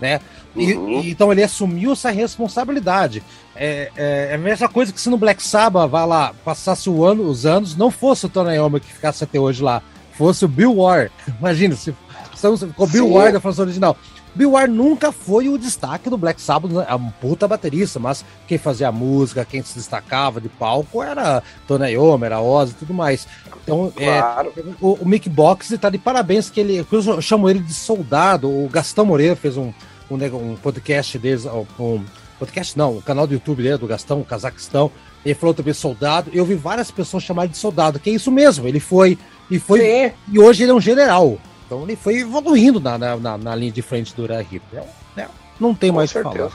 né? 0.00 0.20
Uhum. 0.54 1.00
E, 1.00 1.10
então 1.10 1.32
ele 1.32 1.42
assumiu 1.42 1.92
essa 1.92 2.10
responsabilidade. 2.10 3.22
É, 3.56 3.90
é, 3.96 4.28
é, 4.30 4.34
a 4.34 4.38
mesma 4.38 4.68
coisa 4.68 4.92
que 4.92 5.00
se 5.00 5.08
no 5.08 5.16
Black 5.16 5.42
Sabbath, 5.42 5.90
vai 5.90 6.06
lá, 6.06 6.34
passasse 6.44 6.88
o 6.88 7.04
ano, 7.04 7.24
os 7.24 7.46
anos, 7.46 7.76
não 7.76 7.90
fosse 7.90 8.26
o 8.26 8.28
Tony 8.28 8.54
Iommi 8.54 8.80
que 8.80 8.92
ficasse 8.92 9.24
até 9.24 9.38
hoje 9.38 9.62
lá, 9.62 9.82
fosse 10.12 10.44
o 10.44 10.48
Bill 10.48 10.76
Ward. 10.76 11.10
Imagina, 11.40 11.76
se, 11.76 11.94
se 12.34 12.66
ficou 12.66 12.86
Bill 12.86 13.10
Ward 13.10 13.32
da 13.32 13.40
formação 13.40 13.64
original. 13.64 13.96
Bill 14.34 14.52
Ward 14.52 14.72
nunca 14.72 15.12
foi 15.12 15.48
o 15.48 15.56
destaque 15.56 16.10
do 16.10 16.18
Black 16.18 16.40
Sabbath, 16.40 16.72
né? 16.72 16.84
é 16.88 16.94
um 16.94 17.10
puta 17.10 17.46
baterista, 17.46 17.98
mas 18.00 18.24
quem 18.48 18.58
fazia 18.58 18.88
a 18.88 18.92
música, 18.92 19.44
quem 19.44 19.62
se 19.62 19.74
destacava 19.74 20.40
de 20.40 20.48
palco 20.48 21.02
era 21.02 21.42
Tony 21.66 21.92
Iommi, 21.92 22.24
era 22.26 22.40
Ozzy 22.40 22.72
e 22.72 22.74
tudo 22.76 22.94
mais. 22.94 23.26
Então, 23.62 23.92
é, 23.96 24.20
claro. 24.20 24.52
é, 24.56 24.62
o, 24.80 24.94
o 24.94 25.08
Mick 25.08 25.28
Box 25.28 25.70
está 25.72 25.88
de 25.88 25.98
parabéns 25.98 26.50
que 26.50 26.60
ele, 26.60 26.84
eu 26.90 27.22
chamo 27.22 27.48
ele 27.48 27.60
de 27.60 27.72
soldado. 27.72 28.48
O 28.48 28.68
Gastão 28.68 29.04
Moreira 29.04 29.36
fez 29.36 29.56
um, 29.56 29.72
um, 30.10 30.16
um 30.16 30.56
podcast 30.56 31.18
deles, 31.18 31.46
um 31.46 32.04
podcast 32.38 32.76
não, 32.76 32.98
o 32.98 33.02
canal 33.02 33.26
do 33.26 33.34
YouTube 33.34 33.62
dele, 33.62 33.78
do 33.78 33.86
Gastão, 33.86 34.20
o 34.20 34.24
Cazaquistão. 34.24 34.90
Ele 35.24 35.34
falou 35.34 35.54
também 35.54 35.72
soldado. 35.72 36.30
Eu 36.34 36.44
vi 36.44 36.54
várias 36.54 36.90
pessoas 36.90 37.22
chamarem 37.22 37.50
de 37.50 37.56
soldado, 37.56 37.98
que 37.98 38.10
é 38.10 38.12
isso 38.12 38.30
mesmo. 38.30 38.68
Ele 38.68 38.80
foi 38.80 39.16
e 39.50 39.58
foi 39.58 39.80
Sim. 39.80 40.12
e 40.32 40.38
hoje 40.38 40.62
ele 40.62 40.72
é 40.72 40.74
um 40.74 40.80
general. 40.80 41.38
Então 41.66 41.82
ele 41.82 41.96
foi 41.96 42.20
evoluindo 42.20 42.78
na, 42.80 42.98
na, 42.98 43.38
na 43.38 43.54
linha 43.54 43.72
de 43.72 43.82
frente 43.82 44.14
do 44.14 44.22
Urahip. 44.22 44.62
É, 44.72 44.84
né? 45.16 45.28
Não 45.58 45.74
tem 45.74 45.90
mais 45.90 46.10
o 46.10 46.14
que 46.14 46.22
falar. 46.22 46.50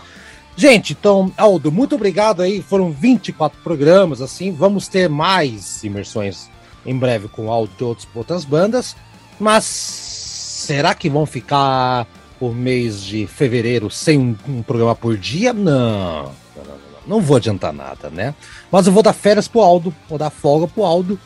Gente, 0.55 0.91
então, 0.91 1.31
Aldo, 1.37 1.71
muito 1.71 1.95
obrigado 1.95 2.41
aí. 2.41 2.61
Foram 2.61 2.91
24 2.91 3.61
programas, 3.63 4.21
assim. 4.21 4.51
Vamos 4.51 4.87
ter 4.87 5.09
mais 5.09 5.83
imersões 5.83 6.49
em 6.85 6.97
breve 6.97 7.27
com 7.29 7.49
áudio 7.49 7.77
de 7.77 7.83
outros, 7.83 8.07
outras 8.13 8.43
bandas. 8.43 8.95
Mas 9.39 9.63
será 9.63 10.93
que 10.93 11.09
vão 11.09 11.25
ficar 11.25 12.05
por 12.37 12.53
mês 12.53 13.01
de 13.01 13.25
fevereiro 13.25 13.89
sem 13.89 14.17
um, 14.17 14.35
um 14.47 14.61
programa 14.61 14.93
por 14.93 15.17
dia? 15.17 15.53
Não. 15.53 16.23
Não, 16.23 16.63
não, 16.65 16.65
não. 16.65 17.07
Não 17.07 17.21
vou 17.21 17.37
adiantar 17.37 17.71
nada, 17.71 18.09
né? 18.09 18.35
Mas 18.69 18.85
eu 18.85 18.91
vou 18.91 19.01
dar 19.01 19.13
férias 19.13 19.47
pro 19.47 19.61
Aldo, 19.61 19.95
vou 20.09 20.17
dar 20.17 20.29
folga 20.29 20.67
pro 20.67 20.83
Aldo 20.83 21.17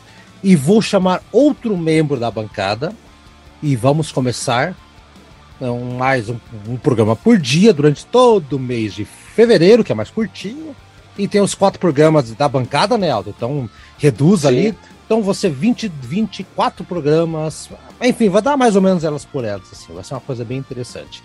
e 0.42 0.54
vou 0.54 0.80
chamar 0.80 1.22
outro 1.32 1.76
membro 1.76 2.20
da 2.20 2.30
bancada 2.30 2.94
e 3.64 3.74
vamos 3.74 4.12
começar 4.12 4.76
um, 5.58 5.96
mais 5.96 6.28
um, 6.28 6.36
um, 6.68 6.76
programa 6.76 7.16
por 7.16 7.38
dia 7.38 7.72
durante 7.72 8.04
todo 8.04 8.56
o 8.56 8.58
mês 8.58 8.92
de 8.92 9.06
fevereiro, 9.06 9.82
que 9.82 9.90
é 9.90 9.94
mais 9.94 10.10
curtinho. 10.10 10.76
E 11.16 11.26
tem 11.26 11.40
os 11.40 11.54
quatro 11.54 11.80
programas 11.80 12.30
da 12.32 12.46
bancada, 12.46 12.98
né, 12.98 13.10
Aldo? 13.10 13.32
Então 13.34 13.68
reduz 13.96 14.42
Sim. 14.42 14.48
ali. 14.48 14.78
Então 15.06 15.22
você 15.22 15.48
20, 15.48 15.90
24 16.02 16.84
programas. 16.84 17.70
Enfim, 18.02 18.28
vai 18.28 18.42
dar 18.42 18.54
mais 18.54 18.76
ou 18.76 18.82
menos 18.82 19.02
elas 19.02 19.24
por 19.24 19.46
elas. 19.46 19.72
Assim, 19.72 19.94
vai 19.94 20.04
ser 20.04 20.12
uma 20.12 20.20
coisa 20.20 20.44
bem 20.44 20.58
interessante. 20.58 21.22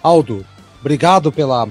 Aldo, 0.00 0.46
obrigado 0.80 1.32
pela, 1.32 1.66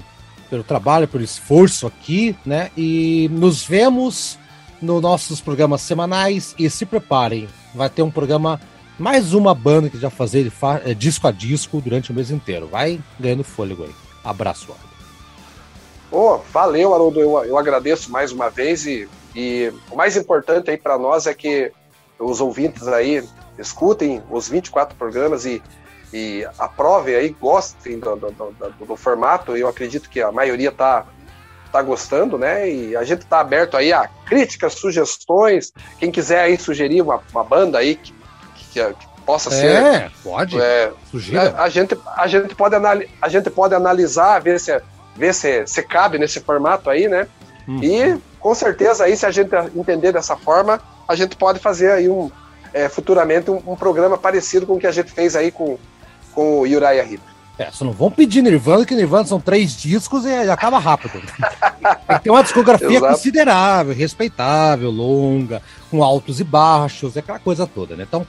pelo 0.49 0.63
trabalho, 0.63 1.07
pelo 1.07 1.23
esforço 1.23 1.87
aqui, 1.87 2.35
né? 2.45 2.69
E 2.75 3.29
nos 3.31 3.63
vemos 3.63 4.37
nos 4.81 5.01
nossos 5.01 5.39
programas 5.39 5.79
semanais. 5.81 6.53
E 6.59 6.69
se 6.69 6.85
preparem, 6.85 7.47
vai 7.73 7.89
ter 7.89 8.01
um 8.01 8.11
programa 8.11 8.59
mais 9.01 9.33
uma 9.33 9.55
banda 9.55 9.89
que 9.89 9.97
já 9.97 10.11
fazer 10.11 10.51
é, 10.85 10.93
disco 10.93 11.27
a 11.27 11.31
disco 11.31 11.81
durante 11.81 12.11
o 12.11 12.13
mês 12.13 12.29
inteiro. 12.29 12.67
Vai 12.67 13.01
ganhando 13.19 13.43
fôlego 13.43 13.83
aí. 13.83 13.95
Abraço, 14.23 14.71
Haroldo. 14.71 14.91
Oh, 16.11 16.37
valeu, 16.53 16.93
Haroldo. 16.93 17.19
Eu, 17.19 17.43
eu 17.45 17.57
agradeço 17.57 18.11
mais 18.11 18.31
uma 18.31 18.49
vez 18.49 18.85
e, 18.85 19.09
e 19.35 19.73
o 19.89 19.95
mais 19.95 20.15
importante 20.15 20.69
aí 20.69 20.77
para 20.77 20.99
nós 20.99 21.25
é 21.25 21.33
que 21.33 21.71
os 22.19 22.39
ouvintes 22.39 22.87
aí 22.87 23.27
escutem 23.57 24.21
os 24.29 24.47
24 24.47 24.95
programas 24.95 25.47
e, 25.47 25.63
e 26.13 26.47
aprovem 26.59 27.15
aí, 27.15 27.29
gostem 27.29 27.97
do, 27.97 28.15
do, 28.15 28.31
do, 28.31 28.85
do 28.85 28.95
formato. 28.95 29.57
Eu 29.57 29.67
acredito 29.67 30.11
que 30.11 30.21
a 30.21 30.31
maioria 30.31 30.71
tá 30.71 31.07
tá 31.71 31.81
gostando, 31.81 32.37
né? 32.37 32.69
E 32.69 32.95
a 32.97 33.03
gente 33.05 33.25
tá 33.25 33.39
aberto 33.39 33.77
aí 33.77 33.93
a 33.93 34.05
críticas, 34.25 34.73
sugestões. 34.73 35.71
Quem 35.97 36.11
quiser 36.11 36.41
aí 36.41 36.57
sugerir 36.57 37.01
uma, 37.01 37.23
uma 37.31 37.45
banda 37.45 37.77
aí 37.77 37.95
que 37.95 38.13
que, 38.71 38.83
que 38.93 39.07
possa 39.25 39.53
é, 39.53 39.53
ser. 39.53 40.11
Pode. 40.23 40.59
É, 40.59 40.91
a, 41.37 41.63
a, 41.63 41.69
gente, 41.69 41.97
a, 42.15 42.27
gente 42.27 42.55
pode 42.55 42.75
a 43.21 43.29
gente 43.29 43.49
pode 43.49 43.75
analisar, 43.75 44.39
ver 44.39 44.59
se, 44.59 44.81
ver 45.15 45.33
se, 45.33 45.65
se 45.67 45.83
cabe 45.83 46.17
nesse 46.17 46.39
formato 46.39 46.89
aí, 46.89 47.07
né? 47.07 47.27
Uhum. 47.67 47.83
E 47.83 48.17
com 48.39 48.55
certeza 48.55 49.03
aí, 49.03 49.15
se 49.15 49.25
a 49.25 49.31
gente 49.31 49.51
entender 49.75 50.11
dessa 50.11 50.35
forma, 50.35 50.81
a 51.07 51.15
gente 51.15 51.35
pode 51.35 51.59
fazer 51.59 51.91
aí 51.91 52.09
um 52.09 52.31
é, 52.73 52.89
futuramente 52.89 53.51
um, 53.51 53.61
um, 53.67 53.75
programa 53.75 54.17
parecido 54.17 54.65
com 54.65 54.73
o 54.73 54.79
que 54.79 54.87
a 54.87 54.91
gente 54.91 55.11
fez 55.11 55.35
aí 55.35 55.51
com, 55.51 55.77
com 56.33 56.59
o 56.59 56.61
Uriah 56.61 56.95
Heep. 56.95 57.21
É, 57.57 57.69
só 57.69 57.85
não 57.85 57.91
vão 57.91 58.09
pedir 58.09 58.41
Nirvana, 58.41 58.85
que 58.85 58.95
Nirvana 58.95 59.25
são 59.25 59.39
três 59.39 59.75
discos 59.75 60.25
e 60.25 60.33
acaba 60.49 60.79
rápido. 60.79 61.21
Tem 62.23 62.31
uma 62.31 62.41
discografia 62.41 62.99
considerável, 62.99 63.93
respeitável, 63.93 64.89
longa, 64.89 65.61
com 65.91 66.01
altos 66.01 66.39
e 66.39 66.43
baixos, 66.43 67.15
é 67.15 67.19
aquela 67.19 67.39
coisa 67.39 67.67
toda, 67.67 67.95
né? 67.95 68.05
Então, 68.07 68.25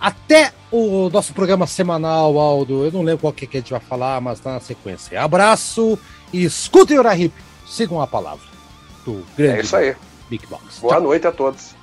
até 0.00 0.52
o 0.70 1.10
nosso 1.10 1.34
programa 1.34 1.66
semanal, 1.66 2.38
Aldo. 2.38 2.84
Eu 2.84 2.92
não 2.92 3.02
lembro 3.02 3.22
qual 3.22 3.32
que, 3.32 3.46
que 3.46 3.58
a 3.58 3.60
gente 3.60 3.70
vai 3.70 3.80
falar, 3.80 4.20
mas 4.20 4.40
tá 4.40 4.54
na 4.54 4.60
sequência. 4.60 5.20
Abraço 5.22 5.98
e 6.32 6.44
escutem 6.44 6.98
o 6.98 7.12
Hip. 7.12 7.34
Sigam 7.66 8.00
a 8.00 8.06
palavra 8.06 8.50
do 9.04 9.24
grande 9.36 9.58
é 9.58 9.62
isso 9.62 9.76
aí. 9.76 9.94
Big 10.28 10.46
Box. 10.46 10.80
Boa 10.80 10.94
Tchau. 10.94 11.02
noite 11.02 11.26
a 11.26 11.32
todos. 11.32 11.74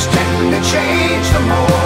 stand 0.00 0.54
to 0.54 0.60
change 0.70 1.28
the 1.30 1.40
more. 1.40 1.79